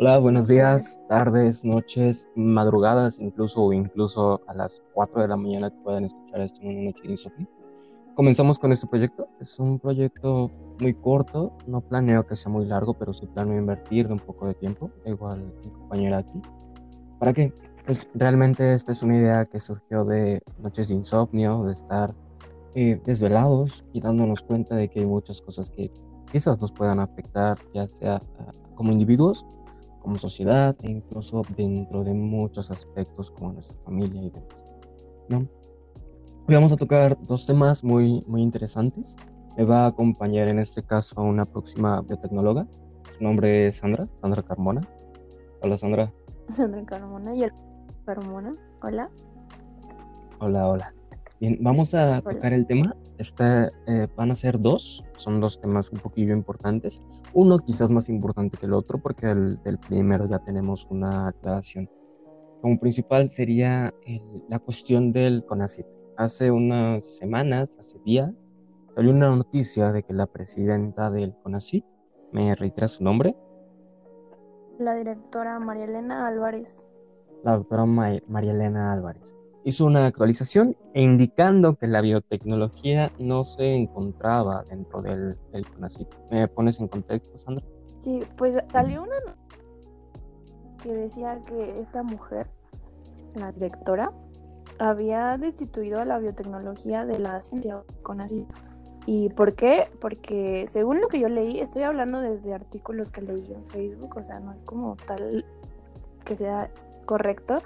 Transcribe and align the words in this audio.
Hola, 0.00 0.20
buenos 0.20 0.46
días, 0.46 1.00
tardes, 1.08 1.64
noches, 1.64 2.28
madrugadas, 2.36 3.18
incluso 3.18 3.72
incluso 3.72 4.40
a 4.46 4.54
las 4.54 4.80
4 4.94 5.22
de 5.22 5.26
la 5.26 5.36
mañana 5.36 5.70
que 5.70 5.76
puedan 5.78 6.04
escuchar 6.04 6.40
esto 6.42 6.60
en 6.62 6.68
una 6.68 6.82
noche 6.84 7.02
insomnio. 7.08 7.48
Comenzamos 8.14 8.60
con 8.60 8.70
este 8.70 8.86
proyecto. 8.86 9.26
Es 9.40 9.58
un 9.58 9.80
proyecto 9.80 10.52
muy 10.78 10.94
corto, 10.94 11.52
no 11.66 11.80
planeo 11.80 12.24
que 12.24 12.36
sea 12.36 12.52
muy 12.52 12.64
largo, 12.64 12.94
pero 12.94 13.12
sí 13.12 13.26
planeo 13.26 13.58
invertir 13.58 14.06
un 14.06 14.20
poco 14.20 14.46
de 14.46 14.54
tiempo, 14.54 14.88
igual 15.04 15.52
mi 15.64 15.70
compañera 15.72 16.18
aquí. 16.18 16.42
¿Para 17.18 17.32
qué? 17.32 17.52
Pues 17.84 18.08
realmente 18.14 18.74
esta 18.74 18.92
es 18.92 19.02
una 19.02 19.16
idea 19.16 19.46
que 19.46 19.58
surgió 19.58 20.04
de 20.04 20.40
noches 20.60 20.90
de 20.90 20.94
insomnio, 20.94 21.64
de 21.64 21.72
estar 21.72 22.14
eh, 22.76 23.00
desvelados 23.04 23.84
y 23.92 24.00
dándonos 24.00 24.44
cuenta 24.44 24.76
de 24.76 24.88
que 24.88 25.00
hay 25.00 25.06
muchas 25.06 25.42
cosas 25.42 25.70
que 25.70 25.90
quizás 26.30 26.60
nos 26.60 26.70
puedan 26.70 27.00
afectar, 27.00 27.58
ya 27.74 27.88
sea 27.88 28.22
ah, 28.38 28.52
como 28.76 28.92
individuos 28.92 29.44
como 30.00 30.18
sociedad 30.18 30.76
e 30.82 30.90
incluso 30.90 31.42
dentro 31.56 32.04
de 32.04 32.14
muchos 32.14 32.70
aspectos 32.70 33.30
como 33.30 33.52
nuestra 33.52 33.76
familia 33.84 34.22
y 34.22 34.30
demás. 34.30 34.66
¿no? 35.28 35.38
Hoy 36.48 36.54
vamos 36.54 36.72
a 36.72 36.76
tocar 36.76 37.18
dos 37.26 37.46
temas 37.46 37.84
muy, 37.84 38.24
muy 38.26 38.42
interesantes. 38.42 39.16
Me 39.56 39.64
va 39.64 39.84
a 39.84 39.88
acompañar 39.88 40.48
en 40.48 40.58
este 40.58 40.82
caso 40.82 41.20
una 41.20 41.44
próxima 41.44 42.00
biotecnóloga. 42.00 42.66
Su 43.16 43.24
nombre 43.24 43.66
es 43.66 43.76
Sandra, 43.76 44.08
Sandra 44.20 44.42
Carmona. 44.42 44.80
Hola 45.60 45.76
Sandra. 45.76 46.12
Sandra 46.48 46.84
Carmona 46.84 47.34
y 47.34 47.42
el 47.42 47.52
Carmona. 48.06 48.54
Hola. 48.82 49.10
Hola, 50.40 50.68
hola. 50.68 50.94
Bien, 51.40 51.56
vamos 51.60 51.94
a 51.94 52.20
tocar 52.20 52.52
el 52.52 52.66
tema. 52.66 52.96
Este, 53.16 53.70
van 54.16 54.32
a 54.32 54.34
ser 54.34 54.58
dos, 54.58 55.04
son 55.16 55.40
dos 55.40 55.60
temas 55.60 55.92
un 55.92 56.00
poquillo 56.00 56.32
importantes. 56.32 57.00
Uno 57.32 57.60
quizás 57.60 57.92
más 57.92 58.08
importante 58.08 58.56
que 58.58 58.66
el 58.66 58.72
otro 58.72 58.98
porque 58.98 59.28
el, 59.28 59.62
del 59.62 59.78
primero 59.78 60.26
ya 60.26 60.40
tenemos 60.40 60.88
una 60.90 61.28
aclaración. 61.28 61.88
Como 62.60 62.76
principal 62.78 63.30
sería 63.30 63.94
la 64.48 64.58
cuestión 64.58 65.12
del 65.12 65.44
CONACIT. 65.44 65.86
Hace 66.16 66.50
unas 66.50 67.06
semanas, 67.18 67.76
hace 67.78 68.00
días, 68.04 68.32
salió 68.96 69.12
una 69.12 69.30
noticia 69.30 69.92
de 69.92 70.02
que 70.02 70.12
la 70.14 70.26
presidenta 70.26 71.08
del 71.08 71.36
CONACIT, 71.44 71.84
¿me 72.32 72.52
reitera 72.56 72.88
su 72.88 73.04
nombre? 73.04 73.36
La 74.80 74.96
directora 74.96 75.60
María 75.60 75.84
Elena 75.84 76.26
Álvarez. 76.26 76.84
La 77.44 77.56
doctora 77.56 77.84
María 77.86 78.50
Elena 78.50 78.92
Álvarez 78.92 79.37
hizo 79.68 79.84
una 79.84 80.06
actualización 80.06 80.74
indicando 80.94 81.76
que 81.76 81.86
la 81.86 82.00
biotecnología 82.00 83.12
no 83.18 83.44
se 83.44 83.74
encontraba 83.74 84.64
dentro 84.70 85.02
del, 85.02 85.36
del 85.52 85.66
CONACYT. 85.66 86.08
¿Me 86.30 86.48
pones 86.48 86.80
en 86.80 86.88
contexto, 86.88 87.38
Sandra? 87.38 87.64
Sí, 88.00 88.22
pues 88.38 88.56
salió 88.72 89.02
una 89.02 89.16
que 90.82 90.94
decía 90.94 91.42
que 91.44 91.80
esta 91.80 92.02
mujer, 92.02 92.46
la 93.34 93.52
directora, 93.52 94.10
había 94.78 95.36
destituido 95.36 96.00
a 96.00 96.06
la 96.06 96.18
biotecnología 96.18 97.04
de 97.04 97.18
la 97.18 97.42
ciencia 97.42 97.82
CONACYT. 98.02 98.48
¿Y 99.04 99.28
por 99.30 99.54
qué? 99.54 99.90
Porque 100.00 100.64
según 100.68 101.02
lo 101.02 101.08
que 101.08 101.20
yo 101.20 101.28
leí, 101.28 101.60
estoy 101.60 101.82
hablando 101.82 102.22
desde 102.22 102.54
artículos 102.54 103.10
que 103.10 103.20
leí 103.20 103.52
en 103.52 103.66
Facebook, 103.66 104.16
o 104.16 104.24
sea, 104.24 104.40
no 104.40 104.52
es 104.54 104.62
como 104.62 104.96
tal 105.06 105.44
que 106.24 106.36
sea 106.36 106.70
correcto, 107.04 107.60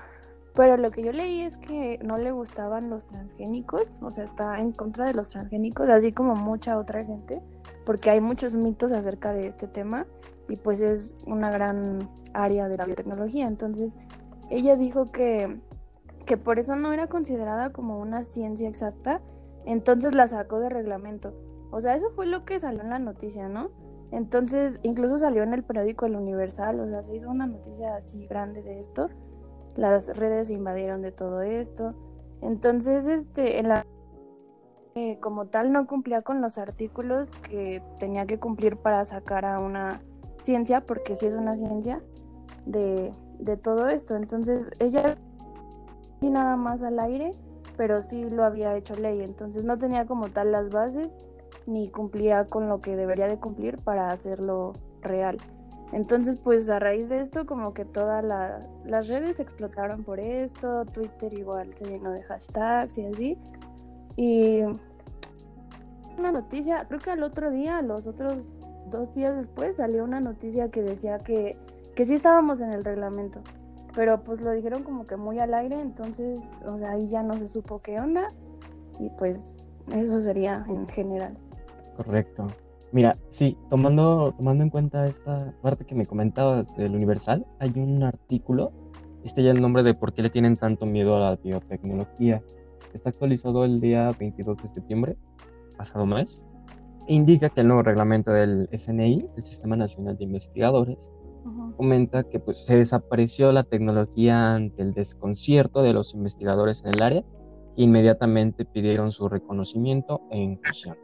pero 0.55 0.77
lo 0.77 0.91
que 0.91 1.03
yo 1.03 1.13
leí 1.13 1.41
es 1.41 1.57
que 1.57 1.99
no 2.05 2.19
le 2.19 2.31
gustaban 2.31 2.91
los 2.91 3.07
transgénicos, 3.07 4.03
o 4.03 4.11
sea, 4.11 4.25
está 4.25 4.61
en 4.61 4.73
contra 4.73 5.07
de 5.07 5.15
los 5.15 5.31
transgénicos, 5.31 5.89
así 5.89 6.13
como 6.13 6.35
mucha 6.35 6.77
otra 6.77 7.05
gente, 7.05 7.41
porque 7.87 8.11
hay 8.11 8.21
muchos 8.21 8.55
mitos 8.55 8.93
acerca 8.93 9.33
de 9.33 9.47
este 9.47 9.67
tema 9.67 10.07
y 10.49 10.57
pues 10.57 10.81
es 10.83 11.17
una 11.27 11.51
gran 11.51 12.11
área 12.35 12.69
de 12.69 12.77
la 12.77 12.85
biotecnología. 12.85 13.47
Entonces, 13.47 13.97
ella 14.51 14.77
dijo 14.77 15.11
que, 15.11 15.59
que 16.27 16.37
por 16.37 16.59
eso 16.59 16.77
no 16.77 16.93
era 16.93 17.07
considerada 17.07 17.71
como 17.71 17.99
una 17.99 18.25
ciencia 18.25 18.69
exacta, 18.69 19.23
entonces 19.65 20.15
la 20.15 20.29
sacó 20.29 20.61
de 20.61 20.69
reglamento. 20.69 21.33
O 21.71 21.81
sea, 21.81 21.95
eso 21.95 22.11
fue 22.15 22.27
lo 22.27 22.45
que 22.45 22.59
salió 22.59 22.83
en 22.83 22.91
la 22.91 22.99
noticia, 22.99 23.49
¿no? 23.49 23.71
Entonces, 24.11 24.79
incluso 24.83 25.17
salió 25.17 25.43
en 25.43 25.55
el 25.55 25.63
periódico 25.63 26.05
El 26.05 26.17
Universal, 26.17 26.79
o 26.81 26.87
sea, 26.87 27.03
se 27.03 27.17
hizo 27.17 27.31
una 27.31 27.47
noticia 27.47 27.97
así 27.97 28.27
grande 28.27 28.63
de 28.63 28.79
esto 28.79 29.09
las 29.77 30.09
redes 30.17 30.51
invadieron 30.51 31.03
de 31.03 31.13
todo 31.13 31.43
esto. 31.43 31.95
Entonces, 32.41 33.07
este, 33.07 33.63
eh, 34.95 35.19
como 35.21 35.47
tal 35.47 35.73
no 35.73 35.87
cumplía 35.87 36.23
con 36.23 36.41
los 36.41 36.59
artículos 36.59 37.37
que 37.39 37.83
tenía 37.99 38.27
que 38.27 38.39
cumplir 38.39 38.77
para 38.77 39.05
sacar 39.05 39.45
a 39.45 39.59
una 39.61 40.03
ciencia, 40.43 40.83
porque 40.83 41.17
sí 41.17 41.27
es 41.27 41.35
una 41.35 41.57
ciencia 41.57 42.03
de, 42.67 43.15
de 43.39 43.57
todo 43.57 43.89
esto. 43.89 44.17
Entonces, 44.17 44.71
ella 44.79 45.17
y 46.21 46.31
nada 46.31 46.57
más 46.57 46.83
al 46.83 46.99
aire, 47.01 47.35
pero 47.77 48.03
sí 48.03 48.29
lo 48.29 48.45
había 48.45 48.77
hecho 48.77 48.95
ley. 48.95 49.23
Entonces, 49.23 49.65
no 49.65 49.79
tenía 49.79 50.07
como 50.07 50.29
tal 50.29 50.53
las 50.53 50.71
bases 50.71 51.17
ni 51.67 51.89
cumplía 51.89 52.49
con 52.49 52.69
lo 52.69 52.81
que 52.81 52.97
debería 52.97 53.29
de 53.29 53.39
cumplir 53.39 53.79
para 53.79 54.11
hacerlo 54.11 54.73
real. 55.01 55.39
Entonces, 55.93 56.37
pues 56.43 56.71
a 56.71 56.79
raíz 56.79 57.11
de 57.11 57.21
esto, 57.21 57.45
como 57.45 57.75
que 57.75 57.85
todas 57.85 58.25
las, 58.25 58.83
las 58.87 59.09
redes 59.09 59.41
explotaron 59.41 60.05
por 60.05 60.21
esto, 60.21 60.87
Twitter 60.87 61.33
igual 61.35 61.75
se 61.75 61.85
llenó 61.85 62.11
de 62.11 62.23
hashtags 62.23 62.97
y 62.97 63.05
así. 63.05 63.39
Y 64.17 64.63
una 66.19 66.33
noticia, 66.33 66.87
creo 66.89 67.01
que 67.01 67.11
al 67.11 67.23
otro 67.23 67.51
día, 67.51 67.83
los 67.83 68.07
otros 68.07 68.37
dos 68.91 69.15
días 69.15 69.37
después, 69.37 69.77
salió 69.77 70.05
una 70.05 70.21
noticia 70.21 70.71
que 70.71 70.83
decía 70.83 71.19
que, 71.19 71.59
que 71.95 72.07
sí 72.07 72.15
estábamos 72.15 72.61
en 72.61 72.73
el 72.73 72.85
reglamento. 72.85 73.41
Pero 73.95 74.23
pues 74.25 74.41
lo 74.41 74.51
dijeron 74.53 74.85
como 74.85 75.07
que 75.07 75.17
muy 75.17 75.39
al 75.39 75.53
aire, 75.53 75.79
entonces, 75.79 76.43
o 76.65 76.79
sea, 76.79 76.93
ahí 76.93 77.09
ya 77.09 77.23
no 77.23 77.37
se 77.37 77.49
supo 77.49 77.83
qué 77.83 78.01
onda. 78.01 78.29
Y 78.99 79.11
pues 79.11 79.55
eso 79.93 80.23
sería 80.23 80.65
en 80.69 80.89
general. 80.89 81.37
Correcto. 81.97 82.47
Mira, 82.93 83.17
sí, 83.31 83.57
tomando, 83.71 84.35
tomando 84.37 84.63
en 84.63 84.69
cuenta 84.69 85.07
esta 85.07 85.55
parte 85.63 85.87
que 85.87 85.95
me 85.95 86.05
comentabas 86.05 86.77
del 86.77 86.95
Universal, 86.95 87.47
hay 87.59 87.73
un 87.77 88.03
artículo, 88.03 88.71
este 89.25 89.43
ya 89.43 89.51
el 89.51 89.63
nombre 89.63 89.83
de 89.83 89.95
por 89.95 90.13
qué 90.13 90.21
le 90.21 90.29
tienen 90.29 90.59
tanto 90.59 90.85
miedo 90.85 91.17
a 91.17 91.31
la 91.31 91.37
biotecnología. 91.37 92.43
Está 92.93 93.09
actualizado 93.09 93.65
el 93.65 93.81
día 93.81 94.13
22 94.19 94.63
de 94.63 94.69
septiembre, 94.69 95.17
pasado 95.79 96.05
mes, 96.05 96.45
e 97.09 97.15
indica 97.15 97.49
que 97.49 97.63
el 97.63 97.69
nuevo 97.69 97.83
reglamento 97.83 98.31
del 98.31 98.69
SNI, 98.71 99.27
el 99.39 99.43
Sistema 99.43 99.75
Nacional 99.75 100.19
de 100.19 100.25
Investigadores, 100.25 101.11
comenta 101.79 102.25
que 102.25 102.41
pues, 102.41 102.59
se 102.59 102.77
desapareció 102.77 103.53
la 103.53 103.65
tecnología 103.65 104.55
ante 104.55 104.83
el 104.83 104.93
desconcierto 104.93 105.83
de 105.83 105.95
los 105.95 106.13
investigadores 106.13 106.83
en 106.85 106.95
el 106.95 107.03
área, 107.03 107.25
que 107.75 107.83
inmediatamente 107.83 108.67
pidieron 108.67 109.13
su 109.13 109.31
reconocimiento 109.31 110.21
e 110.31 110.39
inclusión. 110.39 110.99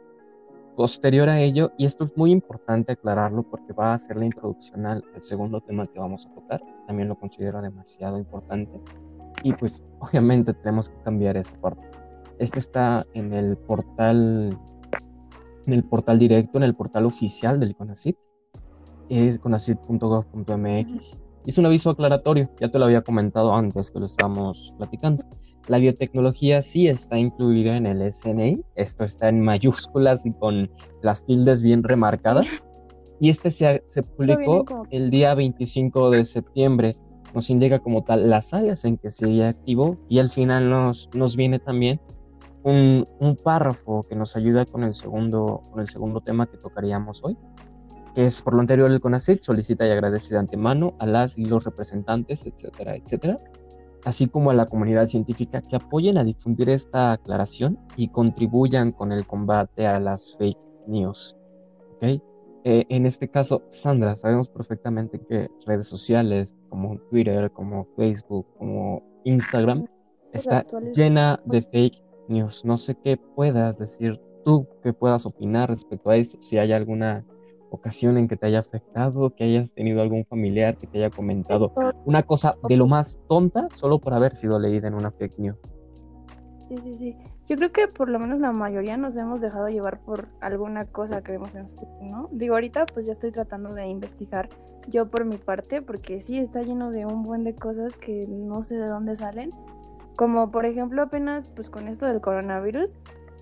Posterior 0.79 1.27
a 1.27 1.41
ello, 1.41 1.73
y 1.77 1.83
esto 1.83 2.05
es 2.05 2.11
muy 2.15 2.31
importante 2.31 2.93
aclararlo 2.93 3.43
porque 3.43 3.73
va 3.73 3.93
a 3.93 3.99
ser 3.99 4.15
la 4.15 4.23
introducción 4.23 4.85
al, 4.85 5.03
segundo 5.19 5.59
tema 5.59 5.85
que 5.85 5.99
vamos 5.99 6.25
a 6.25 6.33
tocar, 6.33 6.61
también 6.87 7.09
lo 7.09 7.19
considero 7.19 7.61
demasiado 7.61 8.17
importante, 8.17 8.79
y 9.43 9.51
pues 9.51 9.83
obviamente 9.99 10.53
tenemos 10.53 10.89
que 10.89 10.95
cambiar 11.03 11.35
esa 11.35 11.53
parte. 11.59 11.85
Este 12.37 12.59
está 12.59 13.05
en 13.13 13.33
el 13.33 13.57
portal, 13.57 14.57
en 15.65 15.73
el 15.73 15.83
portal 15.83 16.17
directo, 16.17 16.57
en 16.59 16.63
el 16.63 16.73
portal 16.73 17.05
oficial 17.07 17.59
del 17.59 17.75
CONACIT, 17.75 18.17
es 19.09 19.37
conacit.gov.mx. 19.37 21.19
Es 21.45 21.57
un 21.57 21.65
aviso 21.65 21.89
aclaratorio, 21.89 22.49
ya 22.57 22.71
te 22.71 22.79
lo 22.79 22.85
había 22.85 23.01
comentado 23.01 23.53
antes 23.53 23.91
que 23.91 23.99
lo 23.99 24.05
estábamos 24.05 24.73
platicando. 24.77 25.25
La 25.67 25.77
biotecnología 25.77 26.61
sí 26.61 26.87
está 26.87 27.17
incluida 27.17 27.77
en 27.77 27.85
el 27.85 28.11
SNI, 28.11 28.63
esto 28.75 29.03
está 29.03 29.29
en 29.29 29.41
mayúsculas 29.41 30.25
y 30.25 30.31
con 30.33 30.69
las 31.03 31.25
tildes 31.25 31.61
bien 31.61 31.83
remarcadas. 31.83 32.65
Y 33.19 33.29
este 33.29 33.51
se, 33.51 33.83
se 33.85 34.01
publicó 34.01 34.65
el 34.91 35.09
día 35.09 35.35
25 35.35 36.09
de 36.09 36.25
septiembre. 36.25 36.95
Nos 37.35 37.49
indica 37.49 37.79
como 37.79 38.03
tal 38.03 38.29
las 38.29 38.53
áreas 38.53 38.85
en 38.85 38.97
que 38.97 39.09
se 39.09 39.43
activó 39.43 39.97
y 40.09 40.19
al 40.19 40.29
final 40.29 40.69
nos, 40.69 41.09
nos 41.13 41.35
viene 41.35 41.59
también 41.59 41.99
un, 42.63 43.07
un, 43.19 43.35
párrafo 43.35 44.05
que 44.09 44.15
nos 44.15 44.35
ayuda 44.35 44.65
con 44.65 44.83
el, 44.83 44.93
segundo, 44.93 45.63
con 45.71 45.81
el 45.81 45.87
segundo 45.87 46.21
tema 46.21 46.45
que 46.47 46.57
tocaríamos 46.57 47.23
hoy, 47.23 47.37
que 48.15 48.25
es 48.25 48.41
por 48.41 48.53
lo 48.53 48.61
anterior 48.61 48.89
el 48.89 48.99
CONACYT 48.99 49.41
solicita 49.41 49.87
y 49.87 49.91
agradece 49.91 50.33
de 50.33 50.39
antemano 50.39 50.95
a 50.99 51.05
las 51.05 51.37
y 51.37 51.45
los 51.45 51.65
representantes, 51.65 52.45
etcétera, 52.45 52.95
etcétera, 52.95 53.39
así 54.05 54.27
como 54.27 54.51
a 54.51 54.53
la 54.53 54.67
comunidad 54.67 55.07
científica 55.07 55.61
que 55.61 55.75
apoyen 55.75 56.17
a 56.17 56.23
difundir 56.23 56.69
esta 56.69 57.13
aclaración 57.13 57.77
y 57.95 58.09
contribuyan 58.09 58.91
con 58.91 59.11
el 59.11 59.25
combate 59.25 59.87
a 59.87 59.99
las 59.99 60.35
fake 60.37 60.59
news. 60.87 61.35
¿okay? 61.95 62.21
Eh, 62.63 62.85
en 62.89 63.05
este 63.05 63.29
caso, 63.29 63.63
Sandra, 63.69 64.15
sabemos 64.15 64.49
perfectamente 64.49 65.19
que 65.19 65.49
redes 65.65 65.87
sociales 65.87 66.55
como 66.69 66.97
Twitter, 67.09 67.51
como 67.51 67.87
Facebook, 67.95 68.45
como 68.57 69.03
Instagram, 69.23 69.85
está 70.33 70.65
llena 70.93 71.41
de 71.45 71.61
fake 71.61 72.03
news. 72.27 72.65
No 72.65 72.77
sé 72.77 72.95
qué 73.03 73.17
puedas 73.17 73.77
decir 73.77 74.19
tú, 74.43 74.67
qué 74.83 74.93
puedas 74.93 75.25
opinar 75.25 75.69
respecto 75.69 76.09
a 76.09 76.17
eso, 76.17 76.37
si 76.41 76.57
hay 76.57 76.71
alguna 76.71 77.25
ocasión 77.69 78.17
en 78.17 78.27
que 78.27 78.35
te 78.35 78.47
haya 78.47 78.59
afectado, 78.59 79.35
que 79.35 79.43
hayas 79.43 79.73
tenido 79.73 80.01
algún 80.01 80.25
familiar 80.25 80.77
que 80.77 80.87
te 80.87 80.97
haya 80.99 81.09
comentado 81.09 81.73
una 82.05 82.23
cosa 82.23 82.57
de 82.67 82.77
lo 82.77 82.87
más 82.87 83.19
tonta 83.27 83.67
solo 83.71 83.99
por 83.99 84.13
haber 84.13 84.35
sido 84.35 84.59
leída 84.59 84.87
en 84.87 84.95
una 84.95 85.11
fake 85.11 85.37
news. 85.37 85.57
Sí, 86.67 86.77
sí, 86.83 86.95
sí. 86.95 87.17
Yo 87.47 87.55
creo 87.55 87.71
que 87.71 87.87
por 87.87 88.09
lo 88.09 88.19
menos 88.19 88.39
la 88.39 88.51
mayoría 88.51 88.95
nos 88.95 89.15
hemos 89.15 89.41
dejado 89.41 89.69
llevar 89.69 90.01
por 90.01 90.27
alguna 90.39 90.85
cosa 90.85 91.23
que 91.23 91.31
vemos 91.31 91.55
en 91.55 91.67
Facebook, 91.69 92.03
¿no? 92.03 92.29
Digo, 92.31 92.53
ahorita 92.53 92.85
pues 92.85 93.07
ya 93.07 93.11
estoy 93.11 93.31
tratando 93.31 93.73
de 93.73 93.87
investigar 93.87 94.49
yo 94.87 95.09
por 95.09 95.25
mi 95.25 95.37
parte, 95.37 95.81
porque 95.81 96.21
sí 96.21 96.37
está 96.37 96.61
lleno 96.61 96.91
de 96.91 97.05
un 97.05 97.23
buen 97.23 97.43
de 97.43 97.55
cosas 97.55 97.97
que 97.97 98.27
no 98.27 98.63
sé 98.63 98.75
de 98.75 98.87
dónde 98.87 99.15
salen. 99.15 99.51
Como 100.15 100.51
por 100.51 100.65
ejemplo 100.65 101.01
apenas 101.01 101.49
pues 101.55 101.69
con 101.69 101.87
esto 101.87 102.05
del 102.05 102.21
coronavirus, 102.21 102.95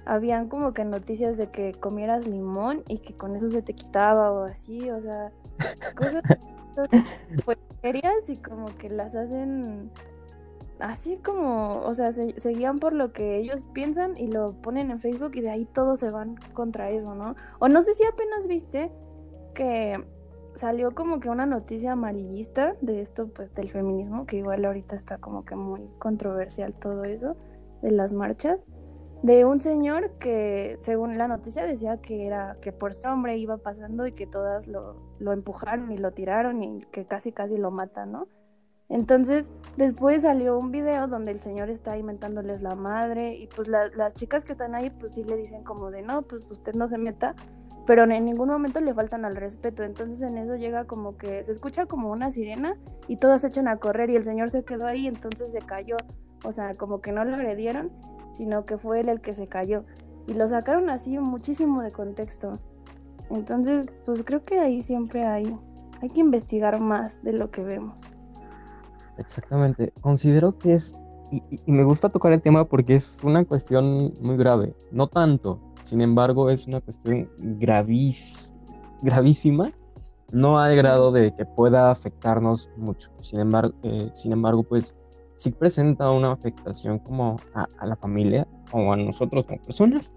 habían 0.08 0.48
como 0.48 0.74
que 0.74 0.86
noticias 0.86 1.38
de 1.38 1.52
que 1.52 1.74
comieras 1.74 2.26
limón 2.28 2.84
y 2.88 3.00
que 3.00 3.14
con 3.16 3.36
eso 3.36 3.50
se 3.50 3.62
te 3.62 3.74
quitaba 3.74 4.32
o 4.32 4.44
así, 4.44 4.90
o 4.90 5.02
sea, 5.02 5.32
cosas 5.96 6.24
pues 7.46 7.58
y 8.28 8.38
como 8.38 8.76
que 8.78 8.90
las 8.90 9.16
hacen 9.16 9.92
así 10.80 11.18
como, 11.18 11.82
o 11.82 11.94
sea, 11.94 12.12
se, 12.12 12.34
guían 12.50 12.80
por 12.80 12.94
lo 12.94 13.12
que 13.12 13.38
ellos 13.38 13.68
piensan 13.74 14.18
y 14.18 14.28
lo 14.28 14.54
ponen 14.62 14.92
en 14.92 15.00
Facebook 15.00 15.32
y 15.36 15.42
de 15.42 15.50
ahí 15.50 15.66
todos 15.66 16.00
se 16.00 16.10
van 16.10 16.36
contra 16.54 16.90
eso, 16.92 17.16
¿no? 17.16 17.36
O 17.60 17.68
no 17.68 17.82
sé 17.82 17.94
si 17.94 18.04
apenas 18.04 18.48
viste 18.48 18.92
que 19.54 20.04
salió 20.56 20.94
como 20.94 21.20
que 21.20 21.30
una 21.30 21.46
noticia 21.46 21.94
amarillista 21.94 22.76
de 22.82 23.02
esto, 23.02 23.28
pues 23.28 23.54
del 23.56 23.70
feminismo, 23.70 24.26
que 24.26 24.38
igual 24.38 24.66
ahorita 24.66 24.96
está 24.96 25.18
como 25.18 25.46
que 25.46 25.56
muy 25.56 25.88
controversial 26.00 26.74
todo 26.74 27.06
eso, 27.06 27.36
de 27.82 27.92
las 27.92 28.14
marchas, 28.14 28.60
de 29.24 29.46
un 29.46 29.60
señor 29.60 30.12
que 30.20 30.78
según 30.80 31.18
la 31.18 31.28
noticia 31.28 31.66
decía 31.66 31.98
que 31.98 32.28
era 32.28 32.58
que 32.62 32.72
por 32.72 32.92
este 32.92 33.08
hombre 33.08 33.38
iba 33.38 33.58
pasando 33.58 34.06
y 34.06 34.12
que 34.12 34.28
todas 34.28 34.68
lo, 34.68 34.96
empujaron 35.20 35.92
y 35.92 35.98
lo 35.98 36.12
tiraron 36.12 36.64
y 36.64 36.82
que 36.92 37.06
casi 37.06 37.32
casi 37.32 37.58
lo 37.58 37.72
matan, 37.72 38.12
¿no? 38.12 38.28
Entonces, 38.90 39.52
después 39.76 40.22
salió 40.22 40.58
un 40.58 40.72
video 40.72 41.08
donde 41.08 41.32
el 41.32 41.42
señor 41.42 41.70
está 41.70 41.98
inventándoles 41.98 42.62
la 42.62 42.76
madre 42.76 43.36
y 43.36 43.48
pues 43.48 43.68
las 43.68 44.14
chicas 44.16 44.46
que 44.46 44.54
están 44.54 44.76
ahí 44.76 44.90
pues 44.92 45.14
sí 45.14 45.26
le 45.26 45.36
dicen 45.36 45.64
como 45.64 45.92
de 45.92 46.04
no, 46.04 46.22
pues 46.22 46.50
usted 46.50 46.74
no 46.74 46.88
se 46.88 46.98
meta, 46.98 47.36
pero 47.86 48.04
en 48.04 48.24
ningún 48.24 48.48
momento 48.48 48.80
le 48.80 48.94
faltan 48.94 49.26
al 49.26 49.36
respeto. 49.36 49.84
Entonces 49.84 50.22
en 50.22 50.38
eso 50.38 50.56
llega 50.56 50.86
como 50.86 51.18
que 51.18 51.44
se 51.44 51.52
escucha 51.52 51.86
como 51.86 52.12
una 52.12 52.32
sirena 52.32 52.78
y 53.10 53.18
todas 53.18 53.42
se 53.42 53.48
echan 53.48 53.68
a 53.68 53.78
correr 53.78 54.10
y 54.10 54.16
el 54.16 54.24
señor 54.24 54.52
se 54.52 54.64
quedó 54.64 54.86
ahí, 54.86 55.08
entonces 55.08 55.52
se 55.52 55.60
cayó. 55.60 55.98
O 56.46 56.54
sea, 56.54 56.76
como 56.76 57.02
que 57.02 57.12
no 57.12 57.26
lo 57.26 57.36
agredieron, 57.36 57.92
sino 58.38 58.66
que 58.66 58.78
fue 58.78 59.00
él 59.00 59.10
el 59.10 59.20
que 59.20 59.34
se 59.34 59.48
cayó. 59.48 59.84
Y 60.28 60.34
lo 60.34 60.48
sacaron 60.48 60.90
así 60.90 61.18
muchísimo 61.18 61.82
de 61.82 61.92
contexto. 61.92 62.60
Entonces, 63.30 63.88
pues 64.06 64.24
creo 64.24 64.46
que 64.46 64.60
ahí 64.60 64.84
siempre 64.84 65.26
hay, 65.26 65.58
hay 66.02 66.10
que 66.10 66.20
investigar 66.20 66.80
más 66.80 67.24
de 67.24 67.34
lo 67.34 67.50
que 67.50 67.64
vemos. 67.64 68.02
Exactamente. 69.18 69.92
Considero 70.02 70.58
que 70.58 70.76
es, 70.76 70.96
y, 71.32 71.72
me 71.72 71.84
gusta 71.84 72.10
tocar 72.10 72.32
el 72.32 72.42
tema 72.42 72.66
porque 72.66 72.96
es 72.96 73.20
una 73.24 73.44
cuestión 73.44 74.14
muy 74.22 74.38
grave. 74.38 74.76
No 74.92 75.08
tanto, 75.08 75.60
sin 75.84 76.02
embargo, 76.02 76.50
es 76.50 76.68
una 76.68 76.80
cuestión 76.80 77.30
gravis, 77.38 78.54
gravísima. 79.02 79.72
No 80.30 80.60
al 80.60 80.76
grado 80.76 81.12
de 81.14 81.34
que 81.36 81.46
pueda 81.46 81.90
afectarnos 81.90 82.70
mucho. 82.76 83.10
Sin 83.22 83.40
embargo, 83.40 83.74
eh, 83.84 84.12
sin 84.14 84.34
embargo 84.34 84.64
pues 84.64 84.94
sí 85.38 85.52
presenta 85.52 86.12
una 86.12 86.34
afectación 86.34 87.00
como 87.00 87.38
a, 87.54 87.68
a 87.78 87.86
la 87.86 87.96
familia 87.96 88.48
o 88.74 88.92
a 88.92 88.98
nosotros 88.98 89.46
como 89.46 89.62
personas, 89.64 90.14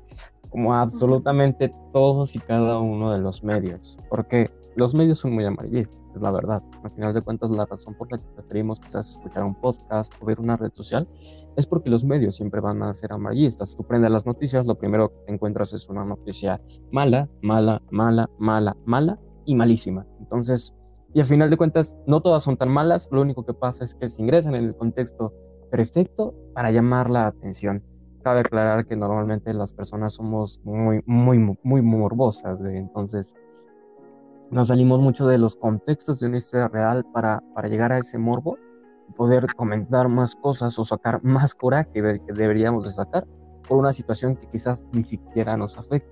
como 0.51 0.75
a 0.75 0.83
absolutamente 0.83 1.73
todos 1.93 2.35
y 2.35 2.41
cada 2.41 2.81
uno 2.81 3.13
de 3.13 3.21
los 3.21 3.45
medios. 3.45 3.99
Porque 4.09 4.51
los 4.77 4.95
medios 4.95 5.19
son 5.19 5.35
muy 5.35 5.45
amarillistas, 5.45 5.99
es 6.15 6.23
la 6.23 6.31
verdad. 6.31 6.63
Al 6.83 6.91
final 6.93 7.13
de 7.13 7.23
cuentas, 7.23 7.51
la 7.51 7.67
razón 7.67 7.95
por 7.95 8.11
la 8.11 8.19
que 8.19 8.25
preferimos 8.35 8.81
quizás 8.81 9.11
escuchar 9.11 9.45
un 9.45 9.55
podcast 9.55 10.13
o 10.21 10.27
ver 10.27 10.41
una 10.41 10.57
red 10.57 10.73
social 10.73 11.09
es 11.57 11.67
porque 11.67 11.91
los 11.91 12.05
medios 12.05 12.37
siempre 12.37 12.61
van 12.61 12.83
a 12.83 12.93
ser 12.93 13.13
amarillistas. 13.13 13.75
Tú 13.77 13.85
prendes 13.85 14.11
las 14.11 14.27
noticias, 14.27 14.67
lo 14.67 14.77
primero 14.77 15.13
que 15.27 15.33
encuentras 15.33 15.73
es 15.73 15.89
una 15.89 16.05
noticia 16.05 16.61
mala, 16.93 17.29
mala, 17.43 17.83
mala, 17.91 18.31
mala, 18.39 18.77
mala 18.87 19.19
y 19.45 19.55
malísima. 19.55 20.07
Entonces, 20.21 20.75
y 21.13 21.21
al 21.21 21.27
final 21.27 21.51
de 21.51 21.57
cuentas, 21.57 21.97
no 22.07 22.21
todas 22.21 22.45
son 22.45 22.57
tan 22.57 22.69
malas, 22.69 23.09
lo 23.11 23.23
único 23.23 23.45
que 23.45 23.55
pasa 23.55 23.83
es 23.83 23.95
que 23.95 24.09
se 24.09 24.23
ingresan 24.23 24.55
en 24.55 24.65
el 24.65 24.77
contexto 24.77 25.33
perfecto 25.71 26.35
para 26.55 26.71
llamar 26.71 27.11
la 27.11 27.27
atención. 27.27 27.83
Cabe 28.23 28.41
aclarar 28.41 28.87
que 28.87 28.97
normalmente 28.97 29.53
las 29.55 29.73
personas 29.73 30.15
somos 30.15 30.61
muy, 30.63 31.03
muy, 31.07 31.39
muy 31.63 31.83
morbosas, 31.83 32.61
entonces 32.61 33.35
nos 34.51 34.69
salimos 34.69 35.01
mucho 35.01 35.27
de 35.27 35.39
los 35.39 35.57
contextos 35.57 36.21
de 36.21 36.27
una 36.27 36.39
historia 36.39 36.69
real 36.69 37.05
para, 37.13 37.43
para 37.55 37.69
llegar 37.69 37.93
a 37.93 37.99
ese 37.99 38.19
morbo 38.19 38.59
y 39.09 39.13
poder 39.13 39.47
comentar 39.57 40.09
más 40.09 40.37
cosas 40.37 40.79
o 40.79 40.85
sacar 40.85 41.23
más 41.25 41.55
coraje 41.55 42.03
del 42.03 42.21
que 42.25 42.33
deberíamos 42.33 42.85
de 42.85 42.91
sacar 42.91 43.27
por 43.69 43.79
una 43.79 43.93
situación 43.93 44.37
que 44.37 44.49
quizás 44.49 44.85
ni 44.93 45.03
siquiera 45.03 45.57
nos 45.57 45.79
afecta. 45.79 46.11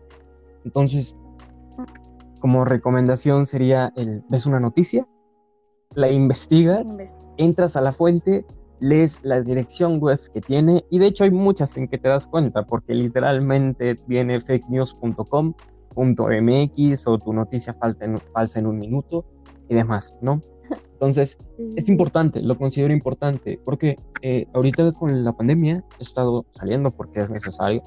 Entonces, 0.65 1.17
como 2.41 2.65
recomendación 2.65 3.47
sería 3.47 3.93
el 3.97 4.23
ves 4.29 4.47
una 4.47 4.61
noticia, 4.61 5.07
la 5.95 6.11
investigas, 6.11 6.97
entras 7.37 7.77
a 7.77 7.81
la 7.81 7.93
fuente, 7.93 8.45
lees 8.81 9.21
la 9.23 9.41
dirección 9.41 9.99
web 9.99 10.21
que 10.33 10.41
tiene 10.41 10.85
y 10.91 10.99
de 10.99 11.07
hecho 11.07 11.25
hay 11.25 11.31
muchas 11.31 11.77
en 11.77 11.89
que 11.89 11.99
te 11.99 12.09
das 12.09 12.27
cuenta 12.27 12.65
porque 12.67 12.95
literalmente 12.95 13.99
viene 14.07 14.41
fakenews.com 14.41 15.55
.mx 16.05 17.07
o 17.07 17.19
tu 17.19 17.33
noticia 17.33 17.75
falta 17.75 18.05
en, 18.05 18.19
falsa 18.33 18.59
en 18.59 18.67
un 18.67 18.79
minuto 18.79 19.25
y 19.69 19.75
demás, 19.75 20.15
¿no? 20.21 20.43
Entonces, 20.93 21.39
es 21.77 21.89
importante, 21.89 22.41
lo 22.41 22.57
considero 22.57 22.93
importante, 22.93 23.61
porque 23.65 23.99
eh, 24.23 24.47
ahorita 24.55 24.93
con 24.93 25.25
la 25.25 25.33
pandemia 25.33 25.85
he 25.99 26.03
estado 26.03 26.45
saliendo 26.51 26.91
porque 26.91 27.21
es 27.21 27.31
necesario, 27.31 27.83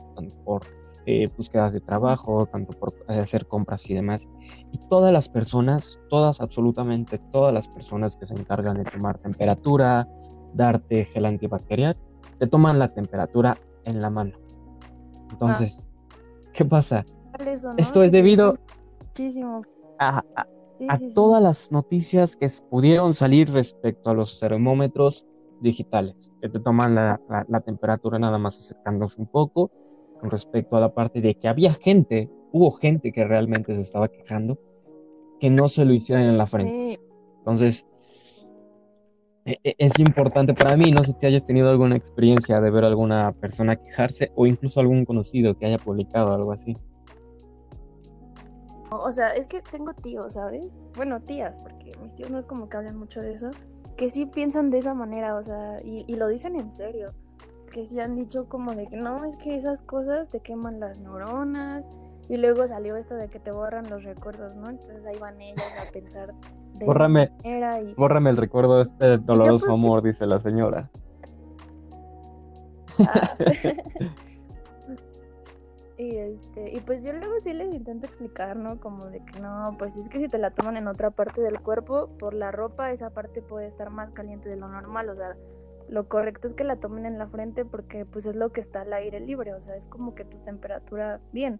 por 0.46 0.64
eh, 1.06 1.28
búsquedas 1.36 1.74
de 1.74 1.80
trabajo, 1.80 2.46
tanto 2.46 2.78
por 2.78 2.94
eh, 3.10 3.20
hacer 3.20 3.48
compras 3.48 3.90
y 3.90 3.94
demás. 3.94 4.28
Y 4.72 4.78
todas 4.90 5.12
las 5.12 5.30
personas, 5.30 6.00
todas, 6.10 6.42
absolutamente 6.42 7.20
todas 7.32 7.54
las 7.54 7.68
personas 7.68 8.16
que 8.16 8.26
se 8.26 8.36
encargan 8.36 8.78
de 8.78 8.84
tomar 8.84 9.18
temperatura, 9.18 10.08
darte 10.54 11.06
gel 11.06 11.26
antibacterial, 11.26 11.98
te 12.40 12.48
toman 12.48 12.80
la 12.80 12.94
temperatura 12.94 13.58
en 13.86 14.02
la 14.02 14.10
mano. 14.10 14.34
Entonces, 15.32 15.84
¿qué 16.54 16.66
pasa? 16.66 17.06
Esto 17.78 18.04
es 18.04 18.12
debido 18.12 18.58
a, 20.00 20.24
todas 21.16 21.42
las 21.42 21.72
noticias 21.72 22.36
que 22.36 22.48
pudieron 22.70 23.14
salir 23.14 23.52
respecto 23.52 24.10
a 24.10 24.14
los 24.14 24.40
termómetros 24.40 25.26
digitales, 25.62 26.32
que 26.42 26.50
te 26.50 26.60
toman 26.60 26.96
la, 26.96 27.20
temperatura 27.66 28.20
nada 28.20 28.38
más 28.38 28.58
acercándose 28.58 29.22
un 29.22 29.28
poco, 29.28 29.72
con 30.22 30.30
respecto 30.30 30.78
a 30.78 30.80
la 30.80 30.94
parte 30.94 31.20
de 31.20 31.36
que 31.36 31.48
había 31.48 31.74
gente, 31.74 32.30
hubo 32.52 32.72
gente 32.72 33.12
que 33.12 33.26
realmente 33.26 33.76
se 33.76 33.82
estaba 33.82 34.08
quejando, 34.08 34.58
que 35.40 35.50
no 35.50 35.68
se 35.68 35.84
lo 35.84 35.94
hicieran 35.94 36.26
en 36.26 36.38
la 36.38 36.48
frente. 36.48 37.00
Entonces, 37.40 37.86
e, 39.46 39.58
e, 39.64 39.76
es 39.80 40.00
importante 40.00 40.54
para 40.54 40.78
mí, 40.78 40.92
no 40.92 41.04
sé 41.04 41.14
si 41.18 41.26
hayas 41.26 41.48
tenido 41.48 41.70
alguna 41.70 41.96
experiencia 41.96 42.62
de 42.62 42.70
ver 42.70 42.84
a 42.84 42.88
alguna 42.88 43.32
persona 43.34 43.76
quejarse 43.76 44.32
o 44.36 44.46
incluso 44.46 44.80
algún 44.80 45.04
conocido 45.04 45.58
que 45.58 45.66
haya 45.66 45.80
publicado 45.80 46.32
algo 46.34 46.52
así. 46.52 46.78
O 48.92 49.12
sea, 49.12 49.30
es 49.30 49.48
que 49.48 49.62
tengo 49.62 49.94
tíos, 49.94 50.34
¿sabes? 50.34 50.86
Bueno, 50.96 51.22
tías, 51.22 51.60
porque 51.60 51.96
mis 52.02 52.14
tíos 52.14 52.30
no 52.30 52.38
es 52.38 52.46
como 52.46 52.70
que 52.70 52.78
hablan 52.78 52.98
mucho 52.98 53.22
de 53.22 53.34
eso, 53.34 53.50
que 53.96 54.10
sí 54.10 54.26
piensan 54.26 54.70
de 54.70 54.80
esa 54.80 54.94
manera, 54.94 55.36
o 55.36 55.44
sea, 55.44 55.82
y, 55.84 56.14
lo 56.16 56.28
dicen 56.28 56.56
en 56.56 56.74
serio, 56.74 57.14
que 57.72 57.88
sí 57.88 58.00
han 58.00 58.16
dicho 58.16 58.48
como 58.48 58.76
de 58.76 58.86
que 58.86 58.98
no, 58.98 59.26
es 59.26 59.36
que 59.38 59.56
esas 59.56 59.82
cosas 59.82 60.30
te 60.30 60.42
queman 60.42 60.80
las 60.80 61.00
neuronas, 61.00 61.90
y 62.30 62.38
luego 62.38 62.66
salió 62.68 62.96
esto 62.96 63.16
de 63.16 63.28
que 63.28 63.40
te 63.40 63.52
borran 63.52 63.90
los 63.90 64.04
recuerdos, 64.04 64.56
¿no? 64.56 64.70
Entonces 64.70 65.06
ahí 65.06 65.18
van 65.18 65.42
ellas 65.42 65.88
a 65.88 65.92
pensar 65.92 66.34
de 66.76 66.86
bórrame, 66.86 67.24
esa 67.24 67.34
manera 67.44 67.82
y... 67.82 67.94
Bórrame 67.96 68.30
el 68.30 68.38
recuerdo 68.38 68.78
de 68.78 68.84
este 68.84 69.18
doloroso 69.18 69.66
pues, 69.66 69.78
amor, 69.78 70.02
dice 70.02 70.26
la 70.26 70.40
señora. 70.40 70.90
Ah. 73.00 73.32
Y 75.98 76.18
este, 76.18 76.76
y 76.76 76.80
pues 76.80 77.04
yo 77.04 77.14
luego 77.14 77.36
sí 77.42 77.54
les 77.54 77.72
intento 77.72 78.08
explicar, 78.08 78.56
¿no? 78.58 78.80
Como 78.80 79.12
de 79.12 79.24
que 79.24 79.40
no, 79.40 79.76
pues 79.78 79.98
es 79.98 80.10
que 80.10 80.18
si 80.18 80.28
te 80.30 80.40
la 80.40 80.50
toman 80.50 80.76
en 80.78 80.88
otra 80.88 81.12
parte 81.12 81.42
del 81.42 81.62
cuerpo, 81.62 82.10
por 82.18 82.34
la 82.34 82.52
ropa, 82.52 82.92
esa 82.92 83.12
parte 83.12 83.44
puede 83.44 83.68
estar 83.68 83.92
más 83.92 84.10
caliente 84.10 84.50
de 84.50 84.56
lo 84.56 84.68
normal, 84.68 85.10
o 85.10 85.16
sea, 85.16 85.36
lo 85.92 86.08
correcto 86.08 86.48
es 86.48 86.54
que 86.54 86.64
la 86.64 86.78
tomen 86.78 87.06
en 87.06 87.20
la 87.20 87.28
frente 87.28 87.66
porque 87.66 88.06
pues 88.06 88.26
es 88.26 88.36
lo 88.36 88.52
que 88.52 88.62
está 88.62 88.82
al 88.82 88.94
aire 88.94 89.20
libre, 89.20 89.54
o 89.54 89.62
sea, 89.62 89.76
es 89.76 89.86
como 89.86 90.16
que 90.16 90.24
tu 90.24 90.38
temperatura 90.40 91.20
bien. 91.34 91.60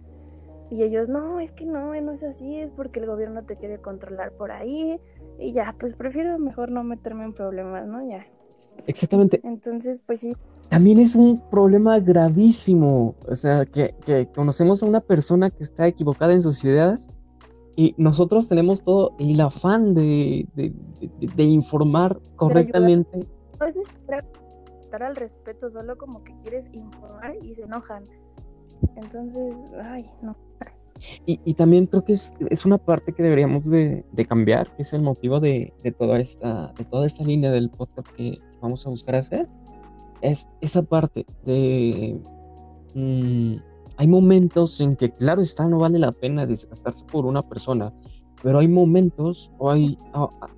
Y 0.72 0.84
ellos, 0.84 1.10
no, 1.10 1.42
es 1.42 1.52
que 1.52 1.66
no, 1.66 1.94
no 2.02 2.12
es 2.14 2.24
así, 2.24 2.56
es 2.56 2.72
porque 2.72 3.02
el 3.02 3.06
gobierno 3.06 3.44
te 3.44 3.58
quiere 3.58 3.82
controlar 3.82 4.32
por 4.32 4.54
ahí. 4.54 5.02
Y 5.38 5.52
ya, 5.52 5.76
pues 5.78 5.96
prefiero 5.96 6.40
mejor 6.40 6.72
no 6.72 6.82
meterme 6.82 7.26
en 7.26 7.34
problemas, 7.34 7.86
¿no? 7.86 8.10
Ya. 8.10 8.26
Exactamente. 8.88 9.42
Entonces, 9.44 10.02
pues 10.06 10.22
sí, 10.22 10.34
también 10.70 11.00
es 11.00 11.16
un 11.16 11.42
problema 11.50 12.00
gravísimo. 12.00 13.16
O 13.28 13.36
sea, 13.36 13.66
que, 13.66 13.94
conocemos 14.34 14.82
a 14.82 14.86
una 14.86 15.02
persona 15.02 15.50
que 15.50 15.64
está 15.64 15.86
equivocada 15.86 16.34
en 16.34 16.42
sus 16.42 16.64
ideas 16.64 17.10
Y 17.76 17.94
nosotros 17.98 18.48
tenemos 18.48 18.82
todo 18.82 19.14
el 19.20 19.42
afán 19.42 19.94
de, 19.94 20.48
informar 21.38 22.22
correctamente. 22.38 23.28
No 23.62 23.68
es 23.68 23.76
necesario 23.76 24.28
dar 24.92 25.04
al 25.04 25.16
respeto, 25.16 25.70
solo 25.70 25.96
como 25.96 26.24
que 26.24 26.34
quieres 26.42 26.68
informar 26.74 27.36
y 27.44 27.54
se 27.54 27.62
enojan. 27.62 28.08
Entonces, 28.96 29.54
ay, 29.84 30.10
no. 30.24 30.36
Y, 31.28 31.54
también 31.54 31.86
creo 31.86 32.04
que 32.04 32.14
es, 32.14 32.66
una 32.66 32.80
parte 32.80 33.14
que 33.14 33.22
deberíamos 33.22 33.70
de, 33.70 34.04
cambiar, 34.28 34.76
que 34.76 34.82
es 34.82 34.94
el 34.94 35.04
motivo 35.04 35.40
de, 35.40 35.74
toda 35.98 36.20
esta, 36.20 36.74
de 36.74 36.86
toda 36.86 37.06
esta 37.06 37.24
línea 37.24 37.52
del 37.52 37.70
podcast 37.70 38.08
que, 38.18 38.40
vamos 38.62 38.86
a 38.88 38.90
buscar 38.90 39.16
hacer. 39.16 39.48
Es 40.22 40.48
esa 40.62 40.82
parte 40.82 41.26
de... 41.46 42.20
Mm, 42.96 43.56
hay 43.98 44.08
momentos 44.08 44.82
en 44.82 44.96
que, 44.96 45.12
claro 45.12 45.42
está, 45.42 45.68
no 45.68 45.78
vale 45.78 46.00
la 46.00 46.12
pena 46.12 46.48
desgastarse 46.48 47.06
por 47.06 47.26
una 47.26 47.48
persona, 47.48 47.94
pero 48.42 48.60
hay 48.60 48.68
momentos 48.68 49.52
o 49.60 49.70
hay, 49.70 49.98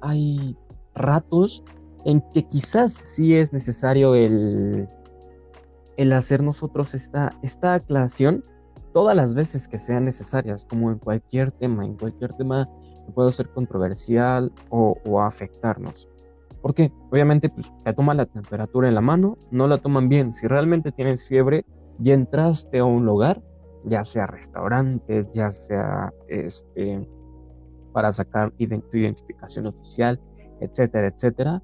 hay 0.01 0.57
ratos 0.95 1.63
en 2.05 2.21
que 2.33 2.43
quizás 2.43 2.93
sí 3.03 3.35
es 3.35 3.53
necesario 3.53 4.15
el, 4.15 4.87
el 5.97 6.13
hacer 6.13 6.41
nosotros 6.43 6.93
esta, 6.93 7.37
esta 7.41 7.75
aclaración 7.75 8.43
todas 8.93 9.15
las 9.15 9.33
veces 9.33 9.67
que 9.67 9.77
sean 9.77 10.05
necesarias, 10.05 10.65
como 10.65 10.91
en 10.91 10.99
cualquier 10.99 11.51
tema, 11.51 11.85
en 11.85 11.95
cualquier 11.95 12.33
tema 12.33 12.69
que 13.05 13.11
pueda 13.11 13.31
ser 13.31 13.49
controversial 13.49 14.51
o, 14.69 14.95
o 15.05 15.21
afectarnos. 15.21 16.09
Porque 16.61 16.91
obviamente 17.11 17.49
pues, 17.49 17.73
te 17.83 17.93
toma 17.93 18.13
la 18.13 18.25
temperatura 18.25 18.87
en 18.87 18.95
la 18.95 19.01
mano, 19.01 19.37
no 19.51 19.67
la 19.67 19.79
toman 19.79 20.07
bien. 20.07 20.31
Si 20.31 20.47
realmente 20.47 20.91
tienes 20.91 21.25
fiebre 21.25 21.65
y 22.01 22.11
entraste 22.11 22.79
a 22.79 22.85
un 22.85 23.05
lugar, 23.05 23.41
ya 23.83 24.05
sea 24.05 24.27
restaurante, 24.27 25.27
ya 25.33 25.51
sea 25.51 26.13
este, 26.29 27.05
para 27.91 28.11
sacar 28.11 28.51
tu 28.51 28.63
identificación 28.97 29.67
oficial, 29.67 30.19
etcétera, 30.61 31.07
etcétera, 31.07 31.61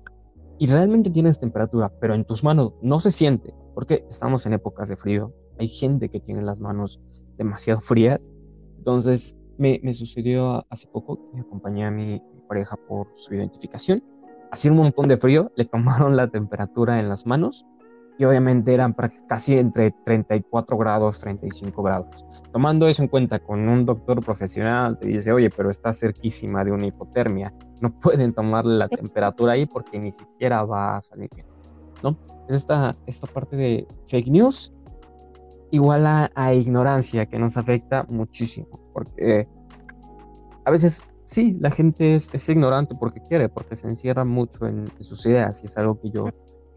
y 0.60 0.68
realmente 0.68 1.10
tienes 1.10 1.40
temperatura, 1.40 1.90
pero 2.00 2.14
en 2.14 2.26
tus 2.26 2.44
manos 2.44 2.74
no 2.82 3.00
se 3.00 3.12
siente, 3.12 3.54
porque 3.74 4.06
estamos 4.10 4.46
en 4.46 4.54
épocas 4.54 4.90
de 4.90 4.98
frío, 4.98 5.34
hay 5.58 5.70
gente 5.70 6.10
que 6.10 6.20
tiene 6.20 6.42
las 6.42 6.60
manos 6.60 7.02
demasiado 7.38 7.80
frías, 7.80 8.30
entonces 8.78 9.38
me, 9.58 9.80
me 9.84 9.94
sucedió 9.94 10.66
hace 10.70 10.88
poco 10.88 11.32
que 11.32 11.40
acompañé 11.40 11.86
a 11.86 11.92
mi 11.92 12.22
pareja 12.50 12.76
por 12.76 13.08
su 13.16 13.34
identificación, 13.34 14.04
hacía 14.52 14.72
un 14.72 14.78
montón 14.78 15.08
de 15.08 15.16
frío, 15.16 15.50
le 15.56 15.64
tomaron 15.66 16.18
la 16.18 16.28
temperatura 16.28 17.00
en 17.00 17.08
las 17.08 17.26
manos 17.26 17.66
y 18.20 18.26
obviamente 18.26 18.74
eran 18.74 18.94
casi 19.28 19.58
entre 19.58 19.92
34 19.92 20.78
grados, 20.78 21.20
35 21.22 21.82
grados. 21.82 22.26
Tomando 22.52 22.86
eso 22.90 23.02
en 23.02 23.08
cuenta 23.08 23.40
con 23.40 23.68
un 23.70 23.86
doctor 23.86 24.22
profesional, 24.22 25.00
te 25.00 25.08
dice, 25.08 25.32
oye, 25.32 25.50
pero 25.50 25.70
está 25.72 25.94
cerquísima 25.94 26.66
de 26.66 26.74
una 26.74 26.88
hipotermia, 26.88 27.54
no 27.80 27.92
pueden 28.02 28.34
tomarle 28.34 28.78
la 28.78 28.90
temperatura 28.90 29.54
ahí 29.54 29.66
porque 29.66 29.98
ni 30.00 30.12
siquiera 30.12 30.66
va 30.66 30.98
a 30.98 31.02
salir 31.02 31.30
bien, 31.34 31.48
¿no? 32.04 32.20
Es 32.50 32.58
esta, 32.58 32.98
esta 33.06 33.26
parte 33.26 33.56
de 33.56 33.88
fake 34.08 34.28
news 34.28 34.74
igual 35.72 36.06
a, 36.06 36.54
ignorancia 36.54 37.26
que 37.26 37.40
nos 37.40 37.56
afecta 37.56 38.06
muchísimo, 38.10 38.68
porque 38.92 39.48
a 40.66 40.72
veces 40.72 41.04
sí, 41.24 41.56
la 41.62 41.72
gente 41.72 42.16
es, 42.16 42.50
ignorante 42.50 42.96
porque 43.00 43.22
quiere, 43.22 43.48
porque 43.48 43.78
se 43.78 43.88
encierra 43.88 44.26
mucho 44.26 44.68
en, 44.68 44.92
en 44.98 45.04
sus 45.06 45.26
ideas 45.26 45.64
y 45.64 45.68
es 45.68 45.78
algo 45.78 46.02
que 46.02 46.10
yo 46.10 46.26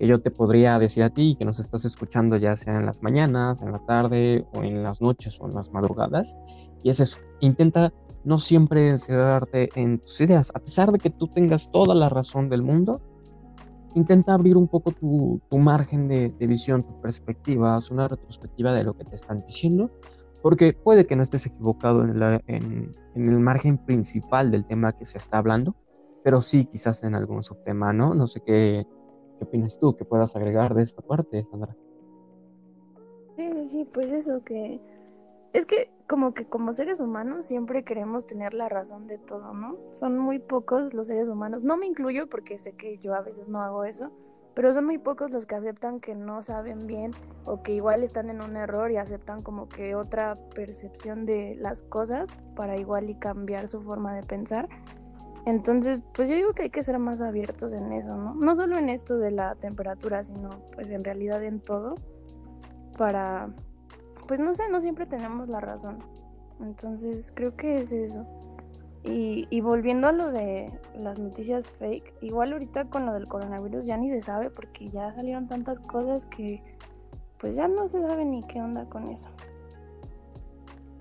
que 0.02 0.08
yo 0.08 0.20
te 0.20 0.32
podría 0.32 0.80
decir 0.80 1.04
a 1.04 1.10
ti 1.10 1.36
que 1.38 1.44
nos 1.44 1.60
estás 1.60 1.84
escuchando 1.84 2.36
ya 2.36 2.56
sea 2.56 2.76
en 2.76 2.86
las 2.86 3.04
mañanas, 3.04 3.62
en 3.62 3.70
la 3.70 3.78
tarde 3.86 4.44
o 4.52 4.64
en 4.64 4.82
las 4.82 5.00
noches 5.00 5.40
o 5.40 5.46
en 5.46 5.54
las 5.54 5.72
madrugadas. 5.72 6.34
Y 6.82 6.90
es 6.90 6.98
eso, 6.98 7.20
intenta 7.38 7.92
no 8.24 8.36
siempre 8.38 8.88
encerrarte 8.88 9.68
en 9.76 10.00
tus 10.00 10.20
ideas, 10.20 10.50
a 10.56 10.58
pesar 10.58 10.90
de 10.90 10.98
que 10.98 11.10
tú 11.10 11.28
tengas 11.28 11.70
toda 11.70 11.94
la 11.94 12.08
razón 12.08 12.48
del 12.48 12.64
mundo, 12.64 13.00
intenta 13.94 14.34
abrir 14.34 14.56
un 14.56 14.66
poco 14.66 14.90
tu, 14.90 15.40
margen 15.56 16.08
de, 16.08 16.46
visión, 16.48 16.82
tu 16.82 17.00
perspectiva, 17.00 17.76
haz 17.76 17.92
una 17.92 18.08
retrospectiva 18.08 18.74
de 18.74 18.82
lo 18.82 18.94
que 18.94 19.04
te 19.04 19.14
están 19.14 19.44
diciendo, 19.46 19.88
porque 20.42 20.72
puede 20.72 21.06
que 21.06 21.14
no 21.14 21.22
estés 21.22 21.46
equivocado 21.46 22.02
en, 22.02 22.20
en, 22.48 22.92
en 23.14 23.28
el 23.28 23.38
margen 23.38 23.78
principal 23.78 24.50
del 24.50 24.64
tema 24.64 24.96
que 24.96 25.04
se 25.04 25.18
está 25.18 25.38
hablando, 25.38 25.76
pero 26.24 26.42
sí 26.42 26.64
quizás 26.64 27.04
en 27.04 27.14
algún 27.14 27.44
subtema, 27.44 27.92
¿no? 27.92 28.14
No 28.14 28.26
sé 28.26 28.40
qué, 28.44 28.84
¿Qué 29.42 29.46
opinas 29.46 29.76
tú 29.76 29.96
que 29.96 30.04
puedas 30.04 30.36
agregar 30.36 30.72
de 30.72 30.84
esta 30.84 31.02
parte, 31.02 31.44
Sandra? 31.50 31.74
Sí, 33.34 33.66
sí, 33.66 33.84
pues 33.84 34.12
eso 34.12 34.44
que 34.44 34.80
es 35.52 35.66
que 35.66 35.90
como 36.06 36.32
que 36.32 36.44
como 36.44 36.72
seres 36.72 37.00
humanos 37.00 37.46
siempre 37.46 37.82
queremos 37.82 38.24
tener 38.24 38.54
la 38.54 38.68
razón 38.68 39.08
de 39.08 39.18
todo, 39.18 39.52
¿no? 39.52 39.78
Son 39.94 40.16
muy 40.16 40.38
pocos 40.38 40.94
los 40.94 41.08
seres 41.08 41.26
humanos, 41.26 41.64
no 41.64 41.76
me 41.76 41.86
incluyo 41.86 42.28
porque 42.28 42.60
sé 42.60 42.74
que 42.74 42.98
yo 42.98 43.16
a 43.16 43.20
veces 43.20 43.48
no 43.48 43.60
hago 43.60 43.82
eso, 43.82 44.12
pero 44.54 44.72
son 44.72 44.84
muy 44.84 44.98
pocos 44.98 45.32
los 45.32 45.44
que 45.44 45.56
aceptan 45.56 45.98
que 45.98 46.14
no 46.14 46.40
saben 46.44 46.86
bien 46.86 47.10
o 47.44 47.64
que 47.64 47.72
igual 47.72 48.04
están 48.04 48.30
en 48.30 48.44
un 48.44 48.56
error 48.56 48.92
y 48.92 48.96
aceptan 48.96 49.42
como 49.42 49.68
que 49.68 49.96
otra 49.96 50.38
percepción 50.54 51.26
de 51.26 51.56
las 51.56 51.82
cosas 51.82 52.38
para 52.54 52.76
igual 52.76 53.10
y 53.10 53.16
cambiar 53.16 53.66
su 53.66 53.82
forma 53.82 54.14
de 54.14 54.22
pensar. 54.22 54.68
Entonces, 55.44 56.02
pues 56.14 56.28
yo 56.28 56.36
digo 56.36 56.52
que 56.52 56.64
hay 56.64 56.70
que 56.70 56.82
ser 56.82 56.98
más 56.98 57.20
abiertos 57.20 57.72
en 57.72 57.92
eso, 57.92 58.16
¿no? 58.16 58.34
No 58.34 58.54
solo 58.54 58.78
en 58.78 58.88
esto 58.88 59.18
de 59.18 59.32
la 59.32 59.54
temperatura, 59.54 60.22
sino 60.22 60.50
pues 60.72 60.90
en 60.90 61.02
realidad 61.02 61.42
en 61.42 61.60
todo, 61.60 61.96
para, 62.96 63.48
pues 64.28 64.38
no 64.38 64.54
sé, 64.54 64.68
no 64.70 64.80
siempre 64.80 65.06
tenemos 65.06 65.48
la 65.48 65.60
razón. 65.60 65.98
Entonces, 66.60 67.32
creo 67.34 67.56
que 67.56 67.78
es 67.78 67.92
eso. 67.92 68.24
Y, 69.02 69.48
y 69.50 69.60
volviendo 69.62 70.06
a 70.06 70.12
lo 70.12 70.30
de 70.30 70.78
las 70.96 71.18
noticias 71.18 71.72
fake, 71.72 72.14
igual 72.20 72.52
ahorita 72.52 72.84
con 72.84 73.04
lo 73.04 73.12
del 73.12 73.26
coronavirus 73.26 73.84
ya 73.84 73.96
ni 73.96 74.10
se 74.10 74.20
sabe 74.20 74.48
porque 74.48 74.90
ya 74.90 75.12
salieron 75.12 75.48
tantas 75.48 75.80
cosas 75.80 76.24
que 76.24 76.62
pues 77.38 77.56
ya 77.56 77.66
no 77.66 77.88
se 77.88 78.00
sabe 78.00 78.24
ni 78.24 78.44
qué 78.44 78.62
onda 78.62 78.84
con 78.84 79.08
eso. 79.08 79.28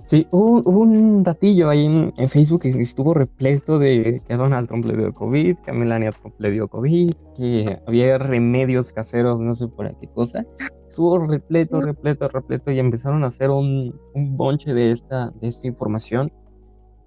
Sí, 0.03 0.27
hubo, 0.31 0.62
un 0.79 1.24
datillo 1.24 1.70
ahí 1.70 1.86
en, 1.86 2.29
Facebook 2.29 2.62
que 2.62 2.70
estuvo 2.70 3.13
repleto 3.13 3.77
de 3.77 4.22
que 4.25 4.34
a 4.34 4.38
Donald 4.38 4.67
Trump 4.67 4.86
le 4.86 4.98
dio 4.98 5.13
COVID, 5.13 5.58
que 5.58 5.72
a 5.72 5.74
Melania 5.74 6.12
Trump 6.12 6.36
le 6.39 6.51
dio 6.51 6.67
COVID, 6.67 7.13
que 7.36 7.79
había 7.86 8.17
remedios 8.17 8.91
caseros, 8.91 9.39
no 9.39 9.55
sé 9.55 9.67
por 9.67 9.96
qué 10.00 10.08
cosa. 10.08 10.46
Estuvo 10.88 11.20
repleto, 11.20 11.79
repleto, 11.79 12.27
repleto 12.27 12.72
y 12.72 12.79
empezaron 12.79 13.24
a 13.24 13.27
hacer 13.27 13.51
un, 13.51 13.96
un 14.13 14.38
bonche 14.38 14.74
de 14.74 14.91
esta, 14.91 15.31
de 15.39 15.48
esta 15.48 15.67
información. 15.67 16.31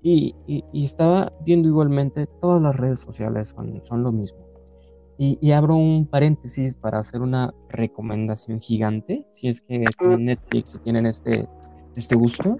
Y, 0.02 0.34
y, 0.46 0.84
estaba 0.84 1.32
viendo 1.46 1.66
igualmente, 1.68 2.26
todas 2.40 2.60
las 2.60 2.76
redes 2.76 3.00
sociales 3.00 3.54
son, 3.56 3.82
son 3.82 4.02
lo 4.02 4.12
mismo. 4.12 4.38
Y, 5.18 5.38
y, 5.40 5.52
abro 5.52 5.76
un 5.76 6.06
paréntesis 6.06 6.74
para 6.74 6.98
hacer 6.98 7.22
una 7.22 7.54
recomendación 7.70 8.60
gigante, 8.60 9.26
si 9.30 9.48
es 9.48 9.62
que 9.62 9.84
en 10.00 10.24
Netflix 10.26 10.78
tienen 10.84 11.06
este, 11.06 11.48
este 11.96 12.16
gusto 12.16 12.58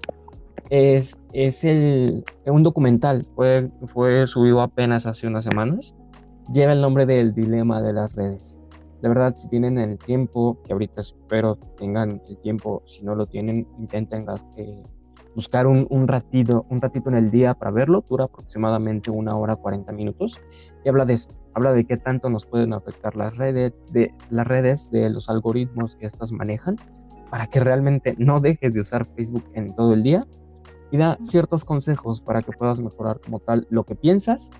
es, 0.69 1.19
es 1.33 1.63
el, 1.63 2.23
un 2.45 2.63
documental, 2.63 3.27
fue, 3.35 3.69
fue 3.93 4.25
subido 4.27 4.61
apenas 4.61 5.05
hace 5.05 5.27
unas 5.27 5.43
semanas, 5.43 5.93
lleva 6.51 6.73
el 6.73 6.81
nombre 6.81 7.05
del 7.05 7.33
dilema 7.33 7.81
de 7.81 7.93
las 7.93 8.15
redes. 8.15 8.61
De 9.01 9.09
verdad, 9.09 9.35
si 9.35 9.47
tienen 9.47 9.77
el 9.77 9.97
tiempo, 9.99 10.57
que 10.63 10.73
ahorita 10.73 11.01
espero 11.01 11.57
tengan 11.77 12.21
el 12.27 12.37
tiempo, 12.37 12.81
si 12.85 13.03
no 13.03 13.13
lo 13.13 13.27
tienen, 13.27 13.67
intenten 13.77 14.25
eh, 14.57 14.83
buscar 15.35 15.67
un, 15.67 15.85
un, 15.89 16.07
ratito, 16.07 16.65
un 16.69 16.81
ratito 16.81 17.09
en 17.09 17.15
el 17.15 17.29
día 17.29 17.53
para 17.53 17.71
verlo, 17.71 18.03
dura 18.09 18.25
aproximadamente 18.25 19.11
una 19.11 19.35
hora 19.35 19.55
40 19.55 19.91
minutos, 19.91 20.41
y 20.83 20.89
habla 20.89 21.05
de 21.05 21.13
esto, 21.13 21.35
habla 21.53 21.73
de 21.73 21.85
qué 21.85 21.97
tanto 21.97 22.29
nos 22.29 22.45
pueden 22.45 22.73
afectar 22.73 23.15
las 23.15 23.37
redes, 23.37 23.73
de 23.91 24.11
las 24.31 24.47
redes, 24.47 24.89
de 24.89 25.09
los 25.09 25.29
algoritmos 25.29 25.95
que 25.95 26.07
estas 26.07 26.31
manejan, 26.31 26.77
para 27.29 27.45
que 27.47 27.59
realmente 27.59 28.15
no 28.17 28.39
dejes 28.39 28.73
de 28.73 28.79
usar 28.79 29.05
Facebook 29.05 29.43
en 29.53 29.75
todo 29.75 29.93
el 29.93 30.01
día 30.01 30.25
y 30.91 30.97
da 30.97 31.17
ciertos 31.21 31.65
consejos 31.65 32.21
para 32.21 32.41
que 32.41 32.51
puedas 32.51 32.79
mejorar 32.79 33.19
como 33.19 33.39
tal 33.39 33.67
lo 33.69 33.83
que 33.83 33.95
piensas, 33.95 34.51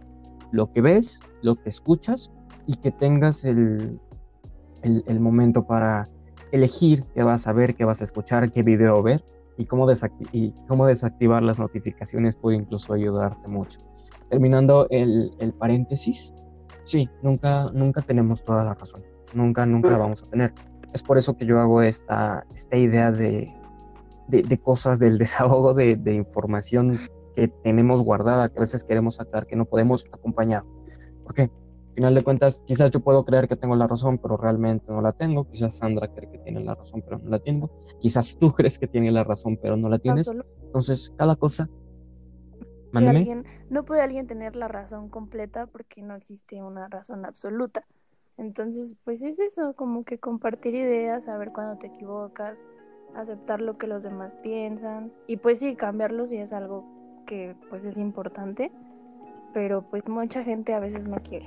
lo 0.51 0.71
que 0.71 0.81
ves, 0.81 1.19
lo 1.41 1.55
que 1.55 1.69
escuchas 1.69 2.31
y 2.67 2.75
que 2.75 2.91
tengas 2.91 3.45
el, 3.45 3.99
el, 4.83 5.19
momento 5.19 5.65
para 5.65 6.09
elegir 6.51 7.03
qué 7.13 7.23
vas 7.23 7.47
a 7.47 7.53
ver, 7.53 7.75
qué 7.75 7.85
vas 7.85 8.01
a 8.01 8.03
escuchar, 8.03 8.51
qué 8.51 8.63
video 8.63 9.01
ver 9.03 9.23
y 9.57 9.65
cómo, 9.65 9.87
y 10.31 10.51
cómo 10.67 10.85
desactivar 10.85 11.43
las 11.43 11.59
notificaciones 11.59 12.35
puede 12.35 12.57
incluso 12.57 12.93
ayudarte 12.93 13.47
mucho. 13.47 13.79
Terminando 14.29 14.87
el, 14.89 15.31
el, 15.39 15.53
paréntesis, 15.53 16.33
sí, 16.83 17.09
nunca, 17.21 17.69
nunca 17.73 18.01
tenemos 18.01 18.43
toda 18.43 18.65
la 18.65 18.73
razón, 18.73 19.03
nunca, 19.33 19.65
nunca 19.65 19.91
la 19.91 19.97
vamos 19.97 20.23
a 20.23 20.29
tener. 20.29 20.53
Es 20.93 21.03
por 21.03 21.17
eso 21.17 21.35
que 21.35 21.45
yo 21.45 21.59
hago 21.59 21.81
esta, 21.81 22.45
esta 22.53 22.77
idea 22.77 23.11
de 23.11 23.53
de, 24.27 24.57
cosas, 24.59 24.99
del 24.99 25.17
desahogo 25.17 25.73
de, 25.73 26.13
información 26.13 26.99
que 27.35 27.47
tenemos 27.47 28.01
guardada, 28.01 28.49
que 28.49 28.57
a 28.57 28.61
veces 28.61 28.83
queremos 28.83 29.15
sacar, 29.15 29.45
que 29.45 29.55
no 29.55 29.65
podemos 29.65 30.05
acompañar. 30.11 30.63
Porque, 31.23 31.43
al 31.43 31.93
final 31.95 32.15
de 32.15 32.23
cuentas, 32.23 32.61
quizás 32.65 32.91
yo 32.91 32.99
puedo 32.99 33.25
creer 33.25 33.47
que 33.47 33.55
tengo 33.55 33.75
la 33.75 33.87
razón, 33.87 34.17
pero 34.17 34.37
realmente 34.37 34.85
no 34.91 35.01
la 35.01 35.11
tengo. 35.11 35.49
Quizás 35.49 35.77
Sandra 35.77 36.07
cree 36.13 36.29
que 36.29 36.39
tiene 36.39 36.61
la 36.61 36.75
razón, 36.75 37.01
pero 37.01 37.19
no 37.19 37.29
la 37.29 37.39
tengo. 37.39 37.71
Quizás 37.99 38.37
tú 38.37 38.51
crees 38.55 38.79
que 38.79 38.87
tiene 38.87 39.11
la 39.11 39.23
razón, 39.23 39.57
pero 39.61 39.75
no 39.75 39.89
la 39.89 39.99
tienes. 39.99 40.31
Entonces, 40.63 41.13
cada 41.17 41.35
cosa... 41.35 41.69
alguien, 42.93 43.45
no 43.69 43.83
puede 43.85 44.01
alguien 44.01 44.27
tener 44.27 44.55
la 44.55 44.67
razón 44.67 45.09
completa 45.09 45.67
porque 45.67 46.01
no 46.01 46.15
existe 46.15 46.61
una 46.61 46.87
razón 46.87 47.25
absoluta. 47.25 47.85
Entonces, 48.37 48.95
pues 49.03 49.23
es 49.23 49.39
eso, 49.39 49.73
como 49.75 50.03
que 50.03 50.19
compartir 50.19 50.75
ideas, 50.75 51.25
saber 51.25 51.51
cuándo 51.53 51.77
te 51.77 51.87
equivocas, 51.87 52.65
aceptar 53.15 53.61
lo 53.61 53.77
que 53.77 53.87
los 53.87 54.03
demás 54.03 54.35
piensan 54.35 55.11
y 55.27 55.37
pues 55.37 55.59
sí, 55.59 55.75
cambiarlo 55.75 56.25
si 56.25 56.37
es 56.37 56.53
algo 56.53 56.85
que 57.25 57.55
pues 57.69 57.85
es 57.85 57.97
importante, 57.97 58.71
pero 59.53 59.81
pues 59.83 60.07
mucha 60.07 60.43
gente 60.43 60.73
a 60.73 60.79
veces 60.79 61.07
no 61.07 61.17
quiere. 61.17 61.45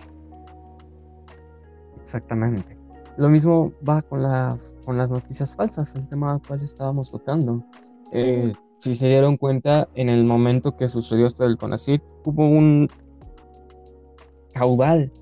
Exactamente. 2.02 2.76
Lo 3.16 3.28
mismo 3.28 3.72
va 3.86 4.00
con 4.00 4.22
las, 4.22 4.76
con 4.84 4.96
las 4.96 5.10
noticias 5.10 5.54
falsas, 5.54 5.94
el 5.94 6.06
tema 6.08 6.32
al 6.34 6.42
cual 6.42 6.62
estábamos 6.62 7.10
tocando. 7.10 7.64
Eh, 8.12 8.52
si 8.78 8.94
se 8.94 9.08
dieron 9.08 9.36
cuenta, 9.36 9.88
en 9.94 10.08
el 10.08 10.24
momento 10.24 10.76
que 10.76 10.88
sucedió 10.88 11.26
esto 11.26 11.44
del 11.44 11.58
CONACYT, 11.58 12.02
hubo 12.24 12.48
un 12.48 12.88
caudal 14.54 15.12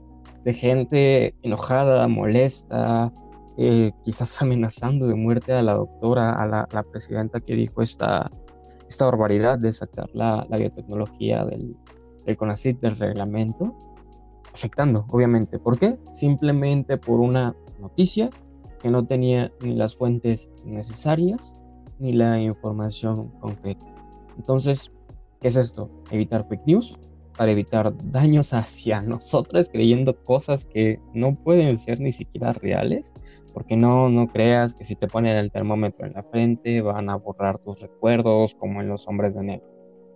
de 0.45 0.53
gente 0.53 1.35
enojada, 1.43 2.07
molesta, 2.07 3.12
eh, 3.59 3.93
quizás 4.05 4.41
amenazando 4.43 5.07
de 5.07 5.15
muerte 5.15 5.53
a 5.53 5.63
la 5.63 5.75
doctora, 5.75 6.33
a 6.33 6.47
la, 6.47 6.83
presidenta 6.91 7.41
que 7.41 7.55
dijo 7.55 7.83
esta, 7.83 8.31
esta 8.89 9.05
barbaridad 9.07 9.59
de 9.59 9.73
sacar 9.73 10.09
la, 10.13 10.47
biotecnología 10.51 11.45
del, 11.45 11.77
del 12.25 12.37
CONACYT 12.37 12.81
del 12.81 12.99
reglamento, 12.99 13.75
afectando, 14.53 15.07
obviamente. 15.09 15.59
¿Por 15.59 15.79
qué? 15.79 15.99
Simplemente 16.13 16.97
por 16.97 17.21
una 17.21 17.55
noticia 17.81 18.31
que 18.81 18.89
no 18.91 19.07
tenía 19.07 19.53
ni 19.61 19.75
las 19.75 19.97
fuentes 19.97 20.51
necesarias 20.65 21.55
ni 21.99 22.13
la 22.13 22.41
información 22.41 23.31
concreta. 23.41 23.87
Entonces, 24.37 24.93
¿qué 25.41 25.49
es 25.49 25.57
esto? 25.57 25.91
Evitar 26.11 26.47
fake 26.49 26.67
news 26.67 26.99
para 27.37 27.52
evitar 27.52 27.93
daños 28.11 28.52
hacia 28.52 29.02
nosotros 29.02 29.69
creyendo 29.71 30.16
cosas 30.25 30.64
que 30.64 31.00
no 31.14 31.35
pueden 31.35 31.76
ser 31.76 32.00
ni 32.00 32.12
siquiera 32.12 32.52
reales, 32.52 33.12
porque 33.52 33.76
no, 33.76 34.09
no 34.09 34.28
creas 34.28 34.75
que 34.75 34.85
si 34.85 34.97
te 34.97 35.07
ponen 35.07 35.37
el 35.37 35.50
termómetro 35.50 36.07
en 36.07 36.14
la 36.14 36.23
frente 36.23 36.81
van 36.81 37.11
a 37.11 37.16
borrar 37.16 37.59
tus 37.59 37.81
recuerdos 37.81 38.55
como 38.55 38.81
en 38.81 38.88
los 38.88 39.07
hombres 39.09 39.35
de 39.35 39.43
negro. 39.43 39.66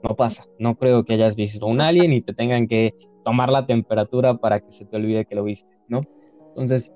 No 0.03 0.17
pasa, 0.17 0.45
no 0.59 0.77
creo 0.77 1.05
que 1.05 1.15
hayas 1.15 1.37
visto 1.37 1.67
un 1.67 1.81
alien 1.81 2.12
y 2.12 2.23
te 2.23 2.33
tengan 2.33 2.67
que 2.67 2.95
tomar 3.25 3.50
la 3.50 3.67
temperatura 3.67 4.35
para 4.35 4.61
que 4.61 4.73
se 4.73 4.87
te 4.87 4.97
olvide 4.97 5.27
que 5.27 5.35
lo 5.35 5.45
viste, 5.45 5.71
¿no? 5.89 6.03
Entonces, 6.49 6.91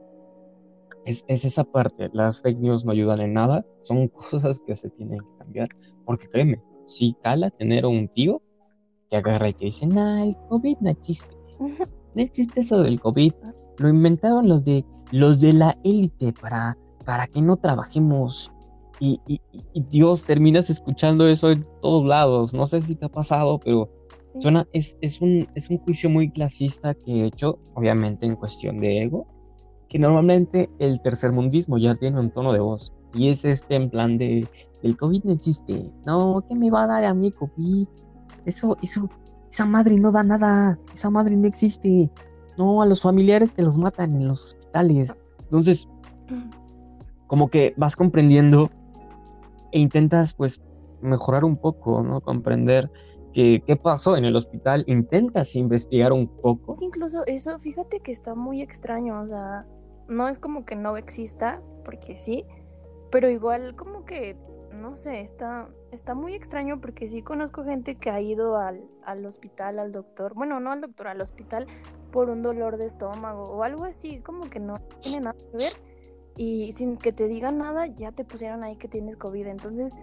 es, 1.05 1.25
esa 1.29 1.65
parte. 1.65 2.09
Las 2.13 2.43
fake 2.43 2.59
news 2.59 2.85
no 2.85 2.93
ayudan 2.93 3.21
en 3.21 3.35
nada. 3.35 3.65
Son 3.83 4.09
cosas 4.31 4.61
que 4.67 4.77
se 4.77 4.91
tienen 4.91 5.21
que 5.21 5.39
cambiar. 5.39 5.69
Porque 6.05 6.29
créeme, 6.29 6.63
si 6.87 7.15
cala 7.23 7.51
tener 7.51 7.87
un 7.87 8.09
tío 8.09 8.43
que 9.11 9.17
agarra 9.17 9.49
y 9.49 9.55
que 9.55 9.67
dice, 9.67 9.87
nah, 9.87 10.23
el 10.23 10.37
COVID 10.49 10.77
no 10.81 10.91
existe. 10.91 11.35
No 12.17 12.23
existe 12.23 12.61
eso 12.61 12.81
del 12.81 13.01
COVID. 13.01 13.33
Lo 13.79 13.89
inventaron 13.89 14.49
los 14.49 14.65
de 14.65 14.85
los 15.11 15.41
de 15.41 15.53
la 15.53 15.77
élite 15.83 16.33
para, 16.33 16.79
para 17.05 17.27
que 17.27 17.43
no 17.43 17.57
trabajemos. 17.57 18.53
Y, 19.01 19.21
y, 19.27 19.41
Dios, 19.91 20.25
terminas 20.25 20.71
escuchando 20.71 21.27
eso 21.27 21.51
en 21.51 21.67
todos 21.83 22.07
lados. 22.07 22.55
No 22.55 22.69
sé 22.69 22.83
si 22.83 22.95
te 22.95 23.07
ha 23.07 23.09
pasado, 23.09 23.59
pero 23.59 23.91
suena, 24.39 24.65
es, 24.73 24.97
es, 25.01 25.21
un, 25.21 25.49
es 25.57 25.71
un 25.71 25.79
juicio 25.79 26.09
muy 26.09 26.31
clasista 26.31 26.95
que 26.95 27.23
he 27.23 27.27
hecho, 27.27 27.59
obviamente 27.75 28.27
en 28.27 28.37
cuestión 28.37 28.79
de 28.79 29.03
ego 29.03 29.27
que 29.95 30.01
normalmente 30.01 30.69
el 30.81 31.01
tercermundismo 31.03 31.79
ya 31.79 31.95
tiene 31.95 32.19
un 32.19 32.31
tono 32.31 32.53
de 32.53 32.59
voz. 32.59 32.93
Y 33.15 33.29
es 33.29 33.45
este 33.45 33.77
en 33.77 33.91
plan 33.91 34.19
de, 34.19 34.49
el 34.83 34.97
COVID 34.97 35.23
no 35.23 35.33
existe. 35.33 35.89
No, 36.05 36.45
¿qué 36.49 36.57
me 36.57 36.69
va 36.69 36.83
a 36.83 36.87
dar 36.89 37.05
a 37.05 37.15
mí 37.15 37.31
COVID? 37.31 37.87
Eso, 38.47 38.77
eso, 38.83 39.09
esa 39.51 39.67
madre 39.67 39.97
no 39.97 40.13
da 40.13 40.23
nada. 40.23 40.79
Esa 40.93 41.11
madre 41.11 41.37
no 41.37 41.47
existe. 41.47 42.11
No, 42.57 42.83
a 42.83 42.87
los 42.87 43.03
familiares 43.03 43.53
te 43.53 43.63
los 43.63 43.79
matan 43.79 44.15
en 44.17 44.29
los 44.29 44.45
hospitales. 44.45 45.15
Entonces, 45.41 45.89
como 47.27 47.49
que 47.49 47.75
vas 47.77 47.97
comprendiendo 47.97 48.71
e 49.73 49.81
intentas 49.81 50.35
pues 50.35 50.61
mejorar 51.01 51.45
un 51.45 51.57
poco, 51.57 52.03
¿no? 52.03 52.21
Comprender 52.21 52.91
que, 53.33 53.63
qué 53.67 53.77
pasó 53.77 54.17
en 54.17 54.25
el 54.25 54.37
hospital, 54.37 54.85
intentas 54.87 55.57
investigar 55.57 56.13
un 56.13 56.29
poco. 56.29 56.77
Incluso 56.81 57.27
eso, 57.27 57.59
fíjate 57.59 58.01
que 58.01 58.13
está 58.13 58.35
muy 58.35 58.63
extraño, 58.63 59.21
o 59.21 59.27
sea, 59.27 59.67
no 60.09 60.29
es 60.29 60.39
como 60.39 60.65
que 60.65 60.77
no 60.77 60.97
exista, 60.97 61.61
porque 61.85 62.17
sí, 62.17 62.45
pero 63.11 63.29
igual 63.29 63.75
como 63.77 64.05
que, 64.05 64.37
no 64.75 64.97
sé, 64.97 65.21
está, 65.21 65.69
está 65.91 66.15
muy 66.15 66.35
extraño 66.35 66.81
porque 66.81 67.09
sí 67.09 67.23
conozco 67.23 67.65
gente 67.65 67.97
que 67.97 68.11
ha 68.11 68.21
ido 68.21 68.57
al, 68.57 68.85
al 69.05 69.25
hospital, 69.27 69.79
al 69.79 69.93
doctor, 69.93 70.35
bueno, 70.35 70.61
no 70.61 70.73
al 70.73 70.81
doctor, 70.81 71.09
al 71.09 71.21
hospital 71.21 71.67
por 72.13 72.31
un 72.31 72.43
dolor 72.43 72.77
de 72.77 72.87
estómago 72.87 73.49
o 73.49 73.63
algo 73.63 73.85
así, 73.85 74.21
como 74.21 74.51
que 74.51 74.61
no 74.61 74.81
tiene 75.01 75.21
nada 75.21 75.37
que 75.51 75.57
ver 75.57 75.73
y 76.37 76.73
sin 76.73 76.97
que 76.97 77.13
te 77.13 77.29
digan 77.29 77.59
nada 77.59 77.87
ya 77.87 78.13
te 78.13 78.25
pusieron 78.25 78.65
ahí 78.65 78.77
que 78.77 78.89
tienes 78.89 79.17
COVID, 79.17 79.47
entonces 79.47 79.95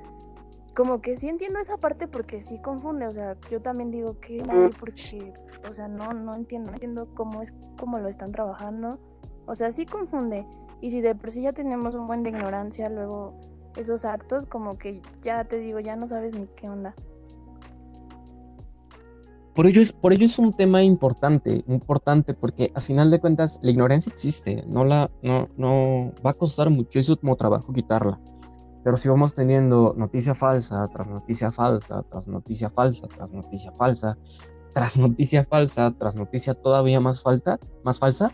como 0.73 1.01
que 1.01 1.17
sí 1.17 1.27
entiendo 1.27 1.59
esa 1.59 1.77
parte 1.77 2.07
porque 2.07 2.41
sí 2.41 2.59
confunde, 2.61 3.07
o 3.07 3.11
sea, 3.11 3.37
yo 3.49 3.61
también 3.61 3.91
digo 3.91 4.19
que 4.19 4.43
porque, 4.79 5.33
o 5.69 5.73
sea, 5.73 5.87
no, 5.87 6.13
no 6.13 6.35
entiendo, 6.35 6.71
no 6.71 6.75
entiendo 6.75 7.07
cómo 7.13 7.41
es, 7.41 7.53
cómo 7.77 7.99
lo 7.99 8.07
están 8.07 8.31
trabajando. 8.31 8.97
O 9.45 9.55
sea, 9.55 9.71
sí 9.71 9.85
confunde. 9.85 10.45
Y 10.79 10.91
si 10.91 11.01
de 11.01 11.13
por 11.13 11.29
sí 11.29 11.41
ya 11.41 11.51
tenemos 11.53 11.93
un 11.95 12.07
buen 12.07 12.23
de 12.23 12.29
ignorancia, 12.29 12.89
luego 12.89 13.33
esos 13.75 14.05
actos, 14.05 14.45
como 14.45 14.77
que 14.77 15.01
ya 15.21 15.43
te 15.45 15.57
digo, 15.59 15.79
ya 15.79 15.95
no 15.95 16.07
sabes 16.07 16.33
ni 16.33 16.47
qué 16.55 16.69
onda. 16.69 16.93
Por 19.55 19.67
ello, 19.67 19.81
es, 19.81 19.91
por 19.91 20.13
ello 20.13 20.25
es 20.25 20.39
un 20.39 20.53
tema 20.53 20.81
importante, 20.81 21.63
importante, 21.67 22.33
porque 22.33 22.71
a 22.73 22.79
final 22.79 23.11
de 23.11 23.19
cuentas 23.19 23.59
la 23.61 23.71
ignorancia 23.71 24.11
existe, 24.11 24.63
no 24.65 24.85
la, 24.85 25.11
no, 25.21 25.49
no 25.57 26.13
va 26.25 26.31
a 26.31 26.33
costar 26.33 26.69
muchísimo 26.69 27.35
trabajo 27.35 27.73
quitarla. 27.73 28.19
Pero 28.83 28.97
si 28.97 29.09
vamos 29.09 29.33
teniendo 29.33 29.93
noticia 29.97 30.33
falsa 30.33 30.87
tras 30.87 31.07
noticia 31.07 31.51
falsa, 31.51 32.01
tras 32.09 32.27
noticia 32.27 32.69
falsa, 32.69 33.07
tras 33.07 33.31
noticia 33.31 33.71
falsa, 33.73 34.17
tras 34.73 34.97
noticia 34.97 35.43
falsa, 35.43 35.91
tras 35.99 36.15
noticia 36.15 36.53
todavía 36.53 36.99
más 36.99 37.21
falta, 37.21 37.59
más 37.83 37.99
falsa, 37.99 38.31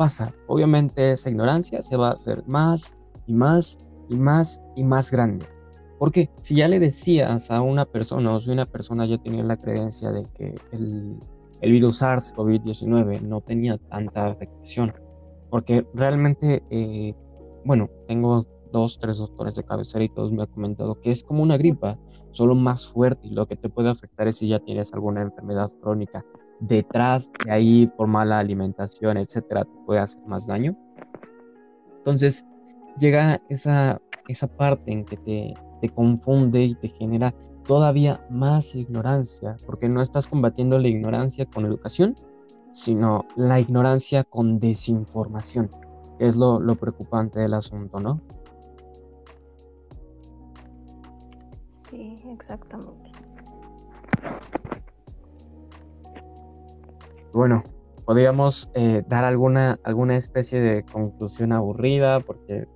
pasa? 0.00 0.32
Obviamente 0.46 1.12
esa 1.12 1.28
ignorancia 1.28 1.82
se 1.82 1.94
va 1.94 2.08
a 2.08 2.12
hacer 2.12 2.42
más 2.46 2.94
y 3.26 3.34
más 3.34 3.78
y 4.10 4.16
más 4.16 4.60
y 4.76 4.84
más 4.84 5.10
grande. 5.10 5.46
Porque 5.98 6.30
si 6.40 6.56
ya 6.56 6.68
le 6.68 6.78
decías 6.78 7.50
a 7.50 7.62
una 7.62 7.86
persona 7.86 8.34
o 8.34 8.40
si 8.40 8.50
una 8.50 8.66
persona 8.66 9.06
ya 9.06 9.18
tenía 9.18 9.44
la 9.44 9.56
creencia 9.56 10.10
de 10.10 10.26
que 10.34 10.54
el, 10.72 11.18
el 11.60 11.72
virus 11.72 12.02
SARS-CoV-19 12.02 13.20
no 13.22 13.40
tenía 13.40 13.78
tanta 13.78 14.26
afectación, 14.26 14.92
porque 15.50 15.86
realmente, 15.94 16.62
eh, 16.70 17.14
bueno, 17.64 17.88
tengo 18.08 18.46
dos, 18.72 18.98
tres 18.98 19.18
doctores 19.18 19.56
de 19.56 19.64
cabecera 19.64 20.04
y 20.04 20.08
todos 20.08 20.32
me 20.32 20.42
han 20.42 20.48
comentado 20.48 21.00
que 21.00 21.10
es 21.10 21.22
como 21.22 21.42
una 21.42 21.56
gripa, 21.56 21.98
solo 22.30 22.54
más 22.54 22.86
fuerte 22.86 23.26
y 23.26 23.30
lo 23.30 23.46
que 23.46 23.56
te 23.56 23.68
puede 23.68 23.90
afectar 23.90 24.28
es 24.28 24.36
si 24.36 24.48
ya 24.48 24.60
tienes 24.60 24.92
alguna 24.94 25.22
enfermedad 25.22 25.70
crónica 25.80 26.24
detrás 26.60 27.30
de 27.44 27.52
ahí 27.52 27.86
por 27.96 28.06
mala 28.06 28.38
alimentación, 28.38 29.16
etcétera, 29.16 29.64
te 29.64 29.78
puede 29.86 30.00
hacer 30.00 30.22
más 30.26 30.46
daño. 30.46 30.76
Entonces 31.96 32.46
llega 32.98 33.40
esa, 33.48 34.00
esa 34.28 34.46
parte 34.46 34.92
en 34.92 35.04
que 35.04 35.16
te, 35.16 35.54
te 35.80 35.88
confunde 35.88 36.64
y 36.64 36.74
te 36.74 36.88
genera 36.88 37.34
todavía 37.66 38.24
más 38.30 38.74
ignorancia, 38.74 39.56
porque 39.66 39.88
no 39.88 40.02
estás 40.02 40.26
combatiendo 40.26 40.78
la 40.78 40.88
ignorancia 40.88 41.46
con 41.46 41.64
educación, 41.64 42.16
sino 42.72 43.24
la 43.36 43.60
ignorancia 43.60 44.24
con 44.24 44.56
desinformación, 44.56 45.70
que 46.18 46.26
es 46.26 46.36
lo, 46.36 46.60
lo 46.60 46.74
preocupante 46.76 47.40
del 47.40 47.54
asunto, 47.54 48.00
¿no? 48.00 48.20
Sí, 51.88 52.20
exactamente. 52.28 53.10
Bueno, 57.32 57.62
podríamos 58.04 58.68
eh, 58.74 59.04
dar 59.06 59.24
alguna, 59.24 59.78
alguna 59.84 60.16
especie 60.16 60.60
de 60.60 60.84
conclusión 60.84 61.52
aburrida, 61.52 62.20
porque 62.20 62.66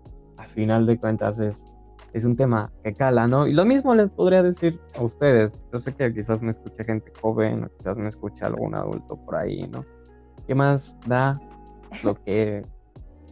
a 0.44 0.48
final 0.48 0.86
de 0.86 0.98
cuentas 0.98 1.38
es, 1.38 1.66
es 2.12 2.24
un 2.24 2.36
tema 2.36 2.70
que 2.82 2.94
cala, 2.94 3.26
¿no? 3.26 3.46
Y 3.46 3.52
lo 3.52 3.64
mismo 3.64 3.94
les 3.94 4.10
podría 4.10 4.42
decir 4.42 4.80
a 4.96 5.02
ustedes. 5.02 5.62
Yo 5.72 5.78
sé 5.78 5.94
que 5.94 6.12
quizás 6.12 6.42
me 6.42 6.50
escuche 6.50 6.84
gente 6.84 7.12
joven, 7.20 7.64
o 7.64 7.68
quizás 7.76 7.96
me 7.96 8.08
escuche 8.08 8.44
algún 8.44 8.74
adulto 8.74 9.16
por 9.16 9.36
ahí, 9.36 9.66
¿no? 9.68 9.84
¿Qué 10.46 10.54
más 10.54 10.96
da 11.06 11.40
lo 12.02 12.14
que 12.24 12.64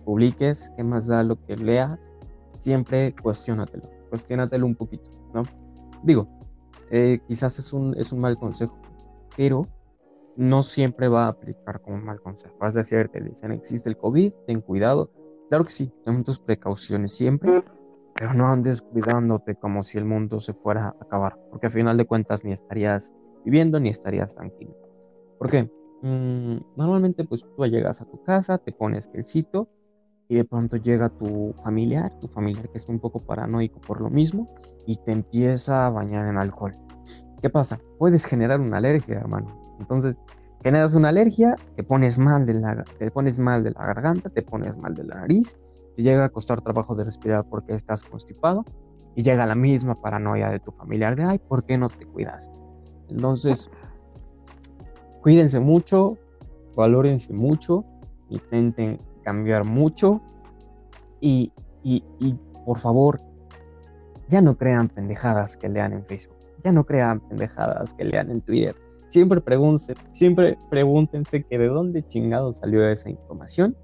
publiques? 0.04 0.72
¿Qué 0.76 0.84
más 0.84 1.06
da 1.06 1.22
lo 1.22 1.40
que 1.44 1.56
leas? 1.56 2.10
Siempre 2.56 3.14
cuestionatelo, 3.20 3.88
cuestionatelo 4.08 4.66
un 4.66 4.74
poquito, 4.74 5.10
¿no? 5.34 5.42
Digo, 6.02 6.28
eh, 6.90 7.20
quizás 7.26 7.58
es 7.58 7.72
un, 7.72 7.94
es 7.98 8.12
un 8.12 8.20
mal 8.20 8.36
consejo, 8.36 8.78
pero 9.36 9.66
no 10.36 10.62
siempre 10.62 11.08
va 11.08 11.24
a 11.24 11.28
aplicar 11.28 11.80
como 11.80 11.96
un 11.96 12.04
mal 12.04 12.20
consejo. 12.20 12.54
Es 12.66 12.74
decir, 12.74 13.08
te 13.08 13.20
dicen, 13.20 13.52
existe 13.52 13.88
el 13.88 13.96
COVID, 13.96 14.32
ten 14.46 14.60
cuidado. 14.60 15.10
Claro 15.52 15.66
que 15.66 15.70
sí, 15.70 15.92
ten 16.02 16.24
tus 16.24 16.38
precauciones 16.38 17.12
siempre, 17.12 17.62
pero 18.14 18.32
no 18.32 18.46
andes 18.46 18.80
cuidándote 18.80 19.54
como 19.54 19.82
si 19.82 19.98
el 19.98 20.06
mundo 20.06 20.40
se 20.40 20.54
fuera 20.54 20.86
a 20.86 20.96
acabar, 20.98 21.38
porque 21.50 21.66
al 21.66 21.72
final 21.72 21.98
de 21.98 22.06
cuentas 22.06 22.42
ni 22.42 22.52
estarías 22.52 23.12
viviendo 23.44 23.78
ni 23.78 23.90
estarías 23.90 24.34
tranquilo. 24.34 24.74
¿Por 25.38 25.50
qué? 25.50 25.70
Mm, 26.00 26.56
normalmente 26.74 27.24
pues 27.24 27.42
tú 27.42 27.66
llegas 27.66 28.00
a 28.00 28.06
tu 28.06 28.22
casa, 28.22 28.56
te 28.56 28.72
pones 28.72 29.10
el 29.12 29.26
sitio 29.26 29.68
y 30.26 30.36
de 30.36 30.46
pronto 30.46 30.78
llega 30.78 31.10
tu 31.10 31.52
familiar, 31.62 32.18
tu 32.18 32.28
familiar 32.28 32.70
que 32.70 32.78
es 32.78 32.88
un 32.88 32.98
poco 32.98 33.20
paranoico 33.20 33.78
por 33.82 34.00
lo 34.00 34.08
mismo 34.08 34.48
y 34.86 34.96
te 35.04 35.12
empieza 35.12 35.84
a 35.84 35.90
bañar 35.90 36.28
en 36.28 36.38
alcohol. 36.38 36.72
¿Qué 37.42 37.50
pasa? 37.50 37.78
Puedes 37.98 38.24
generar 38.24 38.58
una 38.58 38.78
alergia, 38.78 39.16
hermano. 39.16 39.76
Entonces, 39.78 40.16
generas 40.62 40.94
una 40.94 41.08
alergia, 41.08 41.56
te 41.76 41.82
pones 41.82 42.18
mal 42.18 42.46
de 42.46 42.54
la, 42.54 42.84
te 42.98 43.10
pones 43.10 43.38
mal 43.38 43.64
de 43.64 43.72
la 43.72 43.86
garganta, 43.86 44.30
te 44.30 44.42
pones 44.42 44.76
mal 44.78 44.94
de 44.94 45.04
la 45.04 45.16
nariz, 45.16 45.58
te 45.96 46.02
llega 46.02 46.24
a 46.24 46.28
costar 46.28 46.60
trabajo 46.60 46.94
de 46.94 47.04
respirar 47.04 47.44
porque 47.48 47.74
estás 47.74 48.02
constipado 48.02 48.64
y 49.14 49.22
llega 49.22 49.44
la 49.44 49.54
misma 49.54 50.00
paranoia 50.00 50.50
de 50.50 50.60
tu 50.60 50.70
familiar 50.70 51.16
de, 51.16 51.24
ay, 51.24 51.38
¿por 51.38 51.64
qué 51.64 51.76
no 51.76 51.88
te 51.88 52.06
cuidaste? 52.06 52.54
Entonces, 53.08 53.70
cuídense 55.20 55.60
mucho, 55.60 56.16
valórense 56.76 57.32
mucho, 57.32 57.84
intenten 58.30 59.00
cambiar 59.22 59.64
mucho 59.64 60.22
y, 61.20 61.52
y, 61.82 62.04
y 62.18 62.38
por 62.64 62.78
favor, 62.78 63.20
ya 64.28 64.40
no 64.40 64.56
crean 64.56 64.88
pendejadas 64.88 65.56
que 65.56 65.68
lean 65.68 65.92
en 65.92 66.04
Facebook, 66.06 66.36
ya 66.64 66.72
no 66.72 66.84
crean 66.84 67.20
pendejadas 67.20 67.92
que 67.94 68.04
lean 68.04 68.30
en 68.30 68.40
Twitter. 68.40 68.76
Siempre, 69.12 69.40
pregúntense, 69.42 69.94
siempre 70.12 70.56
pregúntense 70.70 71.44
que 71.44 71.58
de 71.58 71.68
dónde 71.68 72.02
chingado 72.06 72.50
salió 72.50 72.82
esa 72.88 73.10
información 73.10 73.76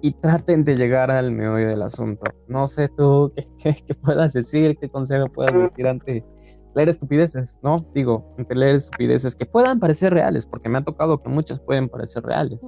y 0.00 0.12
traten 0.12 0.62
de 0.62 0.76
llegar 0.76 1.10
al 1.10 1.32
meollo 1.32 1.66
del 1.66 1.82
asunto. 1.82 2.22
No 2.46 2.68
sé 2.68 2.88
tú 2.96 3.32
qué, 3.58 3.74
qué, 3.84 3.94
puedas 3.96 4.32
decir, 4.32 4.78
qué 4.78 4.88
consejo 4.88 5.26
puedas 5.26 5.54
decir 5.54 5.88
ante 5.88 6.24
leer 6.76 6.88
estupideces, 6.88 7.58
¿no? 7.64 7.78
Digo, 7.94 8.32
ante 8.38 8.54
leer 8.54 8.76
estupideces 8.76 9.34
que 9.34 9.44
puedan 9.44 9.80
parecer 9.80 10.14
reales, 10.14 10.46
porque 10.46 10.68
me 10.68 10.78
ha 10.78 10.84
tocado 10.84 11.20
que 11.20 11.30
muchas 11.30 11.58
pueden 11.58 11.88
parecer 11.88 12.22
reales. 12.22 12.60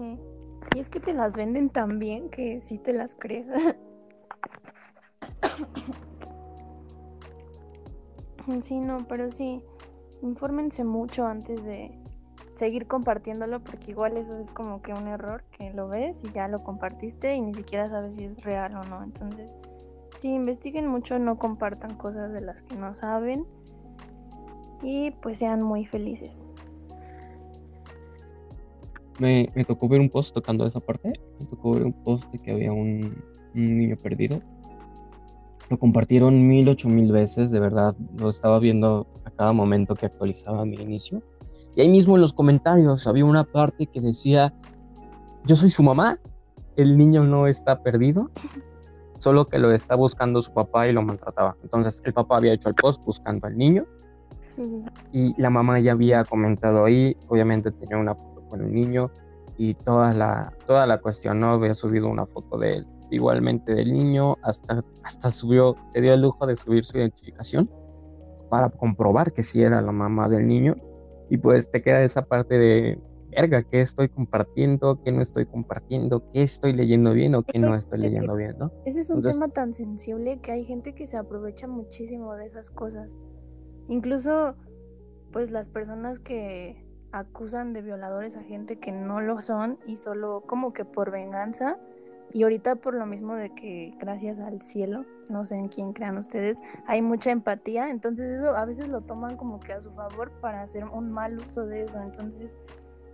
Y 0.75 0.81
es 0.81 0.89
que 0.89 0.99
te 0.99 1.15
las 1.15 1.37
venden 1.37 1.71
tan 1.71 2.01
bien 2.01 2.31
que 2.31 2.63
sí 2.63 2.79
te 2.79 2.95
las 2.95 3.15
crees. 3.15 3.47
sí, 8.61 8.81
no, 8.81 9.07
pero 9.07 9.31
sí, 9.31 9.63
infórmense 10.27 10.85
mucho 10.85 11.27
antes 11.27 11.65
de 11.65 11.99
seguir 12.55 12.87
compartiéndolo, 12.87 13.61
porque 13.63 13.91
igual 13.91 14.17
eso 14.17 14.39
es 14.39 14.51
como 14.51 14.83
que 14.83 14.93
un 14.93 15.09
error, 15.09 15.45
que 15.51 15.73
lo 15.73 15.89
ves 15.89 16.25
y 16.25 16.33
ya 16.33 16.49
lo 16.49 16.65
compartiste 16.65 17.35
y 17.35 17.41
ni 17.41 17.55
siquiera 17.55 17.89
sabes 17.89 18.15
si 18.15 18.25
es 18.25 18.43
real 18.43 18.75
o 18.77 18.85
no. 18.85 19.03
Entonces, 19.03 19.59
sí, 20.17 20.29
investiguen 20.33 20.87
mucho, 20.87 21.19
no 21.19 21.39
compartan 21.39 21.97
cosas 21.97 22.33
de 22.33 22.41
las 22.41 22.63
que 22.63 22.77
no 22.77 22.95
saben 22.95 23.47
y 24.83 25.11
pues 25.11 25.39
sean 25.39 25.63
muy 25.63 25.85
felices. 25.85 26.47
Me, 29.19 29.51
me, 29.55 29.65
tocó 29.65 29.89
ver 29.89 30.01
un 30.01 30.11
post 30.11 30.35
tocando 30.35 30.67
esa 30.67 30.81
parte. 30.81 31.13
Me 31.39 31.47
tocó 31.47 31.73
ver 31.73 31.85
un 31.85 31.93
post 31.93 32.31
de 32.33 32.39
que 32.39 32.51
había 32.53 32.73
un, 32.73 33.25
un 33.55 33.79
niño 33.79 33.97
perdido. 33.97 34.43
Lo 35.69 35.79
compartieron 35.79 36.47
mil, 36.47 36.69
ocho 36.69 36.89
mil 36.89 37.11
veces, 37.11 37.51
de 37.51 37.61
verdad. 37.61 37.97
Lo 38.17 38.29
estaba 38.29 38.59
viendo 38.59 39.07
a 39.25 39.31
cada 39.31 39.53
momento 39.53 39.95
que 39.95 40.07
actualizaba 40.07 40.65
mi 40.65 40.77
inicio. 40.77 41.23
Y 41.75 41.81
ahí 41.81 41.89
mismo 41.89 42.15
en 42.15 42.23
los 42.23 42.33
comentarios 42.33 43.07
había 43.07 43.25
una 43.25 43.45
parte 43.45 43.87
que 43.87 44.01
decía, 44.01 44.55
yo 45.45 45.57
soy 45.57 45.71
su 45.71 45.83
mamá, 45.83 46.19
el 46.77 46.97
niño 46.97 47.25
no 47.25 47.47
está 47.47 47.83
perdido, 47.83 48.31
solo 49.19 49.47
que 49.47 49.59
lo 49.59 49.71
está 49.73 49.95
buscando 49.95 50.41
su 50.41 50.53
papá 50.53 50.89
y 50.89 50.93
lo 50.93 51.03
maltrataba. 51.03 51.57
Entonces 51.63 52.03
el 52.05 52.13
papá 52.13 52.39
había 52.39 52.53
hecho 52.53 52.69
el 52.69 52.75
post 52.75 53.03
buscando 53.05 53.47
al 53.47 53.57
niño. 53.57 53.87
Sí. 54.45 54.85
Y 55.13 55.41
la 55.41 55.51
mamá 55.51 55.79
ya 55.81 55.93
había 55.93 56.25
comentado 56.25 56.85
ahí, 56.85 57.17
obviamente 57.29 57.71
tenía 57.73 57.99
una 57.99 58.15
foto 58.15 58.47
con 58.49 58.63
el 58.63 58.73
niño 58.73 59.11
y 59.59 59.75
toda 59.75 60.15
la, 60.15 60.53
toda 60.67 60.87
la 60.87 60.99
cuestión, 60.99 61.41
¿no? 61.41 61.51
Había 61.51 61.75
subido 61.75 62.09
una 62.09 62.27
foto 62.27 62.59
de 62.59 62.77
él, 62.77 62.87
igualmente 63.11 63.75
del 63.75 63.93
niño, 63.93 64.37
hasta, 64.43 64.85
hasta 65.03 65.31
subió, 65.31 65.77
se 65.89 66.01
dio 66.01 66.15
el 66.15 66.23
lujo 66.23 66.47
de 66.47 66.57
subir 66.57 66.85
su 66.85 66.99
identificación 66.99 67.71
para 68.51 68.69
comprobar 68.71 69.33
que 69.33 69.43
sí 69.43 69.63
era 69.63 69.81
la 69.81 69.93
mamá 69.93 70.29
del 70.29 70.47
niño. 70.47 70.77
Y 71.29 71.39
pues 71.39 71.71
te 71.71 71.83
queda 71.83 72.03
esa 72.03 72.23
parte 72.23 72.59
de, 72.59 73.01
verga, 73.31 73.63
¿qué 73.63 73.81
estoy 73.81 74.09
compartiendo? 74.09 75.03
¿Qué 75.03 75.13
no 75.13 75.23
estoy 75.23 75.47
compartiendo? 75.47 76.31
¿Qué 76.33 76.43
estoy 76.43 76.73
leyendo 76.73 77.13
bien 77.13 77.35
o 77.35 77.43
qué 77.43 77.59
no 77.59 77.75
estoy 77.75 77.99
leyendo 77.99 78.35
bien? 78.35 78.57
¿no? 78.59 78.73
Ese 78.85 79.01
es 79.01 79.11
un 79.11 79.17
Entonces, 79.17 79.41
tema 79.41 79.53
tan 79.53 79.75
sensible 79.75 80.41
que 80.41 80.53
hay 80.53 80.65
gente 80.65 80.95
que 80.95 81.07
se 81.07 81.17
aprovecha 81.17 81.67
muchísimo 81.67 82.35
de 82.35 82.47
esas 82.47 82.71
cosas. 82.71 83.11
Incluso, 83.89 84.57
pues 85.33 85.51
las 85.51 85.69
personas 85.69 86.19
que 86.19 86.87
acusan 87.13 87.73
de 87.73 87.83
violadores 87.83 88.37
a 88.37 88.43
gente 88.43 88.79
que 88.79 88.93
no 88.93 89.21
lo 89.21 89.41
son 89.41 89.79
y 89.87 89.97
solo 89.97 90.43
como 90.47 90.73
que 90.73 90.85
por 90.85 91.11
venganza. 91.11 91.79
Y 92.37 92.43
ahorita 92.43 92.77
por 92.77 92.93
lo 92.93 93.07
mismo 93.07 93.35
de 93.35 93.49
que 93.55 93.95
gracias 93.99 94.41
al 94.41 94.61
cielo, 94.61 95.07
no 95.31 95.47
sé 95.47 95.55
en 95.55 95.69
quién 95.69 95.95
crean 95.95 96.19
ustedes, 96.19 96.59
hay 96.87 97.01
mucha 97.01 97.31
empatía, 97.31 97.89
entonces 97.89 98.31
eso 98.31 98.55
a 98.55 98.67
veces 98.67 98.89
lo 98.89 99.01
toman 99.01 99.39
como 99.39 99.59
que 99.59 99.73
a 99.73 99.81
su 99.81 99.91
favor 99.93 100.31
para 100.43 100.61
hacer 100.61 100.85
un 100.85 101.11
mal 101.11 101.39
uso 101.39 101.65
de 101.65 101.85
eso, 101.85 101.99
entonces 102.03 102.59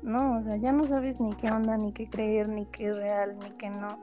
no, 0.03 0.39
o 0.39 0.43
sea, 0.43 0.57
ya 0.57 0.73
no 0.73 0.89
sabes 0.89 1.21
ni 1.21 1.33
qué 1.35 1.53
onda, 1.53 1.77
ni 1.77 1.93
qué 1.93 2.11
creer, 2.11 2.49
ni 2.49 2.67
qué 2.67 2.89
es 2.89 2.97
real, 2.97 3.39
ni 3.39 3.51
qué 3.53 3.71
no, 3.71 3.97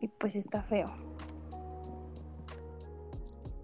y 0.00 0.08
pues 0.08 0.34
está 0.34 0.60
feo. 0.64 0.90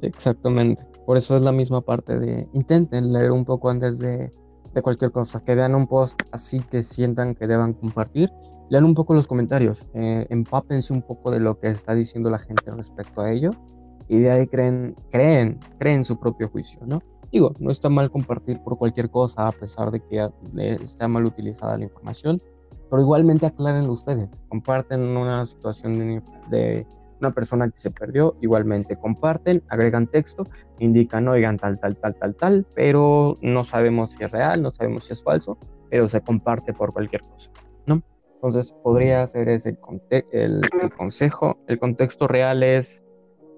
Exactamente, 0.01 0.87
por 1.07 1.17
eso 1.17 1.37
es 1.37 1.43
la 1.43 1.51
misma 1.51 1.81
parte 1.81 2.21
de 2.21 2.49
intenten 2.53 3.13
leer 3.13 3.33
un 3.33 3.45
poco 3.45 3.69
antes 3.69 3.99
de 3.99 4.33
de 4.75 4.83
cualquier 4.83 5.11
cosa, 5.11 5.43
que 5.45 5.55
vean 5.55 5.75
un 5.75 5.87
post 5.87 6.23
así 6.33 6.61
que 6.61 6.83
sientan 6.83 7.35
que 7.35 7.47
deban 7.47 7.73
compartir, 7.73 8.31
lean 8.71 8.85
un 8.85 8.95
poco 8.95 9.15
los 9.15 9.27
comentarios, 9.27 9.89
eh, 9.95 10.27
empápense 10.31 10.93
un 10.93 11.03
poco 11.03 11.31
de 11.31 11.41
lo 11.41 11.59
que 11.59 11.69
está 11.69 11.95
diciendo 11.95 12.31
la 12.31 12.39
gente 12.39 12.71
respecto 12.71 13.21
a 13.21 13.31
ello 13.31 13.51
y 14.09 14.19
de 14.19 14.31
ahí 14.31 14.47
creen, 14.47 14.95
creen, 15.11 15.59
creen 15.79 16.05
su 16.05 16.19
propio 16.19 16.49
juicio, 16.49 16.81
¿no? 16.87 17.03
Digo, 17.31 17.53
no 17.59 17.71
está 17.71 17.91
mal 17.91 18.11
compartir 18.11 18.59
por 18.63 18.79
cualquier 18.79 19.11
cosa 19.11 19.49
a 19.49 19.53
pesar 19.53 19.91
de 19.91 20.01
que 20.01 20.31
está 20.83 21.09
mal 21.09 21.27
utilizada 21.27 21.77
la 21.77 21.85
información, 21.85 22.41
pero 22.91 23.03
igualmente 23.03 23.45
aclárenlo 23.45 23.93
ustedes, 23.93 24.43
comparten 24.49 25.01
una 25.17 25.45
situación 25.45 26.23
de, 26.51 26.87
una 27.21 27.33
persona 27.33 27.69
que 27.69 27.77
se 27.77 27.91
perdió, 27.91 28.37
igualmente 28.41 28.97
comparten, 28.97 29.63
agregan 29.69 30.07
texto, 30.07 30.47
indican, 30.79 31.29
oigan, 31.29 31.59
tal, 31.59 31.79
tal, 31.79 31.97
tal, 31.97 32.15
tal, 32.15 32.35
tal, 32.37 32.67
pero 32.75 33.35
no 33.43 33.65
sabemos 33.65 34.13
si 34.13 34.25
es 34.25 34.33
real, 34.33 34.63
no 34.63 34.71
sabemos 34.71 35.05
si 35.05 35.13
es 35.13 35.23
falso, 35.23 35.59
pero 35.91 36.09
se 36.09 36.21
comparte 36.23 36.73
por 36.73 36.93
cualquier 36.93 37.23
cosa. 37.25 37.51
Entonces 38.39 38.73
podría 38.85 39.27
ser 39.27 39.49
ese 39.49 39.77
el, 40.31 40.61
el 40.81 40.95
consejo. 40.97 41.59
El 41.67 41.81
contexto 41.81 42.29
real 42.29 42.63
es, 42.63 43.03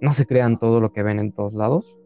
no 0.01 0.15
se 0.15 0.25
crean 0.25 0.59
todo 0.59 0.81
lo 0.81 0.91
que 0.91 1.03
ven 1.03 1.19
en 1.19 1.33
todos 1.33 1.53
lados, 1.53 1.99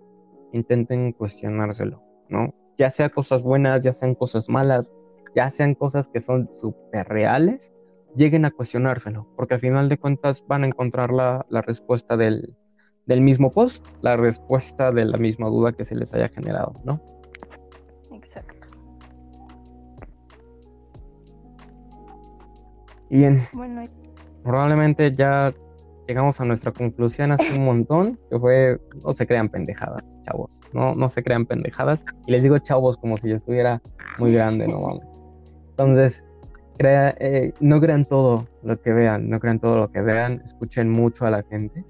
intenten 0.52 1.12
cuestionárselo, 1.12 2.02
¿no? 2.28 2.52
Ya 2.76 2.90
sea 2.90 3.10
cosas 3.10 3.42
buenas, 3.42 3.84
ya 3.84 3.92
sean 3.92 4.16
cosas 4.16 4.48
malas, 4.48 4.92
ya 5.36 5.50
sean 5.50 5.76
cosas 5.76 6.08
que 6.08 6.18
son 6.18 6.48
súper 6.50 7.06
reales, 7.06 7.72
lleguen 8.16 8.44
a 8.44 8.50
cuestionárselo, 8.50 9.28
porque 9.36 9.54
al 9.54 9.60
final 9.60 9.88
de 9.88 9.98
cuentas 9.98 10.44
van 10.48 10.64
a 10.64 10.66
encontrar 10.66 11.12
la, 11.12 11.46
la 11.50 11.62
respuesta 11.62 12.16
del, 12.16 12.56
del, 13.06 13.20
mismo 13.20 13.52
post, 13.52 13.86
la 14.02 14.16
respuesta 14.16 14.90
de 14.90 15.04
la 15.04 15.18
misma 15.18 15.46
duda 15.46 15.72
que 15.72 15.84
se 15.84 15.94
les 15.94 16.12
haya 16.12 16.28
generado, 16.28 16.74
¿no? 16.82 17.00
Exacto. 18.10 18.73
Bien, 23.18 23.40
bueno, 23.52 23.86
probablemente 24.42 25.14
ya 25.14 25.54
llegamos 26.06 26.40
a 26.40 26.44
nuestra 26.44 26.72
conclusión 26.72 27.32
hace 27.32 27.58
un 27.58 27.64
montón, 27.64 28.18
que 28.30 28.38
fue, 28.38 28.80
no 29.04 29.12
se 29.12 29.26
crean 29.26 29.48
pendejadas, 29.48 30.18
chavos, 30.24 30.60
no, 30.72 30.94
no 30.94 31.08
se 31.08 31.22
crean 31.22 31.46
pendejadas. 31.46 32.04
Y 32.26 32.32
les 32.32 32.42
digo 32.42 32.58
chavos 32.58 32.96
como 32.96 33.16
si 33.16 33.28
yo 33.28 33.36
estuviera 33.36 33.80
muy 34.18 34.32
grande, 34.32 34.68
¿no? 34.68 35.00
Entonces, 35.70 36.24
crea, 36.76 37.14
eh, 37.20 37.52
no 37.60 37.80
crean 37.80 38.04
todo 38.04 38.46
lo 38.62 38.80
que 38.80 38.92
vean, 38.92 39.28
no 39.28 39.40
crean 39.40 39.60
todo 39.60 39.78
lo 39.78 39.90
que 39.90 40.00
vean, 40.00 40.42
escuchen 40.44 40.90
mucho 40.90 41.26
a 41.26 41.30
la 41.30 41.42
gente 41.42 41.84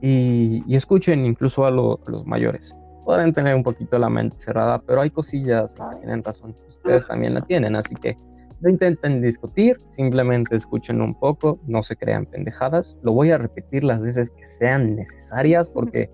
y, 0.00 0.62
y 0.66 0.76
escuchen 0.76 1.26
incluso 1.26 1.66
a, 1.66 1.70
lo, 1.70 2.00
a, 2.06 2.10
los 2.10 2.26
mayores. 2.26 2.74
Podrán 3.04 3.32
tener 3.32 3.54
un 3.54 3.62
poquito 3.62 3.98
la 3.98 4.08
mente 4.08 4.38
cerrada, 4.38 4.80
pero 4.80 5.00
hay 5.00 5.10
cosillas 5.10 5.74
que 5.74 5.98
tienen 5.98 6.22
razón, 6.22 6.56
ustedes 6.66 7.06
también 7.06 7.34
la 7.34 7.42
tienen, 7.42 7.74
así 7.74 7.94
que 7.96 8.16
no 8.60 8.68
intenten 8.68 9.22
discutir, 9.22 9.80
simplemente 9.88 10.56
escuchen 10.56 11.00
un 11.00 11.18
poco, 11.18 11.58
no 11.66 11.82
se 11.82 11.96
crean 11.96 12.26
pendejadas. 12.26 12.98
Lo 13.02 13.12
voy 13.12 13.30
a 13.30 13.38
repetir 13.38 13.84
las 13.84 14.02
veces 14.02 14.30
que 14.30 14.44
sean 14.44 14.96
necesarias 14.96 15.70
porque 15.70 16.10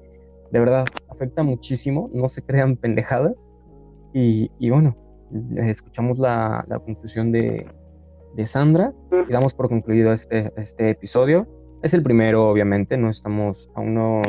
de 0.53 0.59
verdad 0.59 0.85
afecta 1.09 1.43
muchísimo, 1.43 2.09
no 2.13 2.29
se 2.29 2.43
crean 2.43 2.77
pendejadas. 2.77 3.49
Y, 4.13 4.51
y 4.59 4.71
bueno, 4.71 4.97
escuchamos 5.57 6.19
la, 6.19 6.65
la 6.69 6.79
conclusión 6.79 7.33
de, 7.33 7.67
de 8.35 8.47
Sandra 8.47 8.93
y 9.29 9.33
damos 9.33 9.55
por 9.55 9.69
concluido 9.69 10.13
este, 10.13 10.53
este 10.57 10.91
episodio. 10.91 11.49
Es 11.83 11.95
el 11.95 12.03
primero, 12.03 12.49
obviamente, 12.49 12.97
no 12.97 13.11
estamos, 13.11 13.71
aún 13.75 13.95
no, 13.95 14.23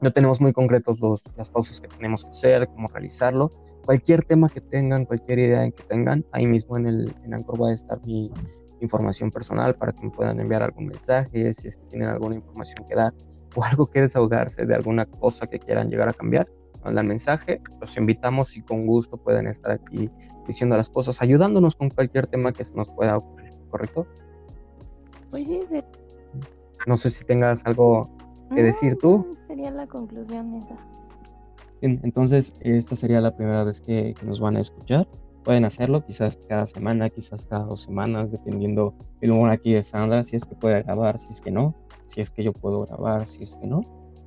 no 0.00 0.10
tenemos 0.12 0.40
muy 0.40 0.52
concretos 0.52 1.00
los, 1.00 1.24
las 1.36 1.50
pausas 1.50 1.80
que 1.80 1.88
tenemos 1.88 2.24
que 2.24 2.30
hacer, 2.30 2.68
cómo 2.68 2.88
realizarlo. 2.88 3.52
Cualquier 3.86 4.24
tema 4.24 4.48
que 4.48 4.60
tengan, 4.60 5.04
cualquier 5.04 5.38
idea 5.38 5.70
que 5.70 5.82
tengan, 5.84 6.24
ahí 6.32 6.44
mismo 6.44 6.76
en 6.76 6.86
el 6.86 7.14
en 7.24 7.34
Anchor 7.34 7.62
va 7.62 7.68
a 7.70 7.72
estar 7.72 8.04
mi 8.04 8.32
información 8.80 9.30
personal 9.30 9.76
para 9.76 9.92
que 9.92 10.02
me 10.02 10.10
puedan 10.10 10.40
enviar 10.40 10.64
algún 10.64 10.86
mensaje, 10.86 11.54
si 11.54 11.68
es 11.68 11.76
que 11.76 11.86
tienen 11.86 12.08
alguna 12.08 12.34
información 12.34 12.84
que 12.88 12.96
dar 12.96 13.14
o 13.54 13.62
algo 13.62 13.86
que 13.86 14.00
desahogarse 14.00 14.66
de 14.66 14.74
alguna 14.74 15.06
cosa 15.06 15.46
que 15.46 15.60
quieran 15.60 15.88
llegar 15.88 16.08
a 16.08 16.12
cambiar, 16.12 16.48
mandan 16.84 17.06
mensaje, 17.06 17.60
los 17.80 17.96
invitamos 17.96 18.56
y 18.56 18.62
con 18.62 18.86
gusto 18.86 19.16
pueden 19.18 19.46
estar 19.46 19.70
aquí 19.70 20.10
diciendo 20.48 20.76
las 20.76 20.90
cosas, 20.90 21.22
ayudándonos 21.22 21.76
con 21.76 21.90
cualquier 21.90 22.26
tema 22.26 22.52
que 22.52 22.64
se 22.64 22.74
nos 22.74 22.88
pueda 22.90 23.16
ocurrir, 23.16 23.52
¿correcto? 23.70 24.06
Pues 25.30 25.44
sí, 25.46 25.62
sí. 25.66 25.80
No 26.88 26.96
sé 26.96 27.10
si 27.10 27.24
tengas 27.24 27.64
algo 27.64 28.10
que 28.52 28.64
decir 28.64 28.96
tú. 28.96 29.36
Sería 29.44 29.70
la 29.70 29.86
conclusión 29.86 30.54
esa. 30.54 30.76
Entonces, 31.82 32.54
esta 32.60 32.96
sería 32.96 33.20
la 33.20 33.36
primera 33.36 33.64
vez 33.64 33.80
que, 33.80 34.14
nos 34.24 34.40
van 34.40 34.56
a 34.56 34.60
escuchar. 34.60 35.06
Pueden 35.44 35.64
hacerlo 35.64 36.04
quizás 36.04 36.36
cada 36.48 36.66
semana, 36.66 37.08
quizás 37.08 37.44
cada 37.44 37.64
dos 37.64 37.82
semanas, 37.82 38.32
dependiendo 38.32 38.94
el 39.20 39.30
humor 39.30 39.50
aquí 39.50 39.72
de 39.74 39.82
Sandra, 39.82 40.24
si 40.24 40.36
es 40.36 40.44
que 40.44 40.56
puede 40.56 40.82
grabar, 40.82 41.18
si 41.18 41.30
es 41.30 41.40
que 41.40 41.52
no, 41.52 41.74
si 42.06 42.20
es 42.20 42.30
que 42.30 42.42
yo 42.42 42.52
puedo 42.52 42.84
grabar, 42.86 43.26
si 43.26 43.44
es 43.44 43.54
que 43.54 43.66
no. 43.66 43.82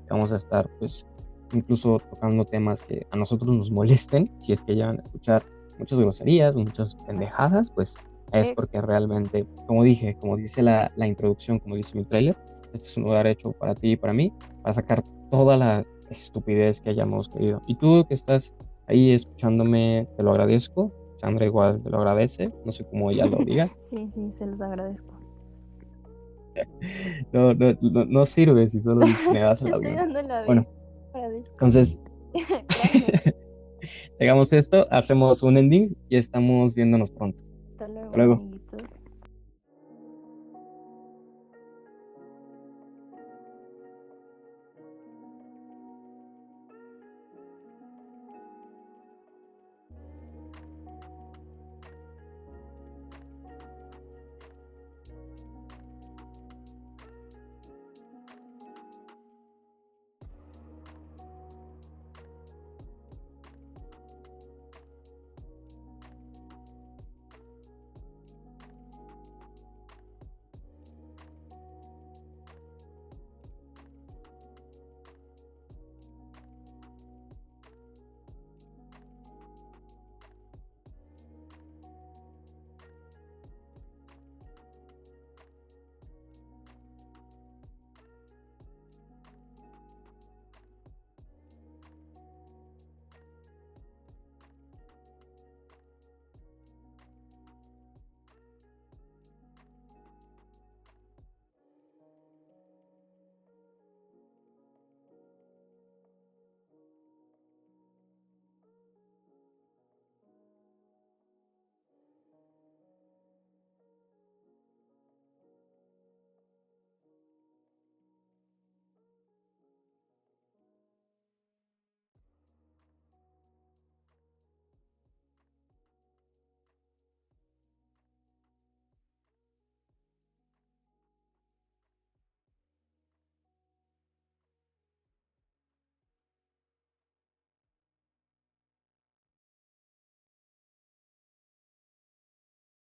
Vamos 0.10 0.32
a 0.32 0.38
estar, 0.38 0.70
pues, 0.80 1.06
incluso 1.52 2.00
tocando 2.10 2.46
temas 2.46 2.82
que 2.82 3.06
a 3.12 3.18
nosotros 3.18 3.54
nos 3.54 3.72
molesten, 3.72 4.32
si 4.40 4.54
es 4.54 4.62
que 4.62 4.76
llegan 4.76 4.98
a 4.98 5.02
escuchar 5.02 5.44
muchas 5.78 6.00
groserías, 6.00 6.56
muchas 6.56 6.96
pendejadas, 7.08 7.70
pues 7.72 7.98
es 8.32 8.52
porque 8.52 8.80
realmente, 8.82 9.46
como 9.68 9.84
dije, 9.84 10.16
como 10.20 10.38
dice 10.38 10.62
la, 10.62 10.92
la 10.96 11.08
introducción, 11.08 11.60
como 11.60 11.76
dice 11.76 11.98
mi 11.98 12.06
trailer, 12.06 12.38
este 12.74 12.88
es 12.88 12.98
un 12.98 13.06
lugar 13.06 13.26
hecho 13.28 13.52
para 13.54 13.74
ti 13.76 13.92
y 13.92 13.98
para 13.98 14.14
mí, 14.14 14.32
para 14.62 14.74
sacar 14.74 15.04
toda 15.32 15.58
la 15.58 15.86
estupidez 16.10 16.82
que 16.82 16.92
hayamos 16.92 17.30
querido. 17.30 17.62
Y 17.68 17.76
tú 17.76 18.06
que 18.08 18.14
estás 18.14 18.54
ahí 18.88 19.12
escuchándome, 19.12 20.08
te 20.18 20.24
lo 20.24 20.32
agradezco. 20.32 20.92
Sandra 21.18 21.46
igual 21.46 21.82
te 21.84 21.90
lo 21.90 21.98
agradece, 21.98 22.50
no 22.66 22.72
sé 22.72 22.86
cómo 22.86 23.12
ella 23.12 23.26
lo 23.26 23.38
diga. 23.46 23.70
sí, 23.82 24.08
sí, 24.08 24.32
se 24.32 24.46
los 24.46 24.62
agradezco. 24.62 25.14
No, 27.32 27.54
no, 27.54 28.06
no, 28.06 28.26
sirve 28.26 28.68
si 28.68 28.82
solo 28.82 29.06
me 29.32 29.40
das 29.40 29.62
la 29.62 29.70
Estoy 29.70 29.94
dando 29.94 30.22
la 30.24 30.46
Bueno, 30.46 30.66
entonces, 31.14 32.02
hagamos 34.20 34.52
esto, 34.52 34.86
hacemos 34.92 35.42
un 35.42 35.58
ending 35.58 35.96
y 36.10 36.18
estamos 36.18 36.74
viéndonos 36.74 37.12
pronto. 37.12 37.42
Hasta 37.72 37.88
luego. 37.88 38.44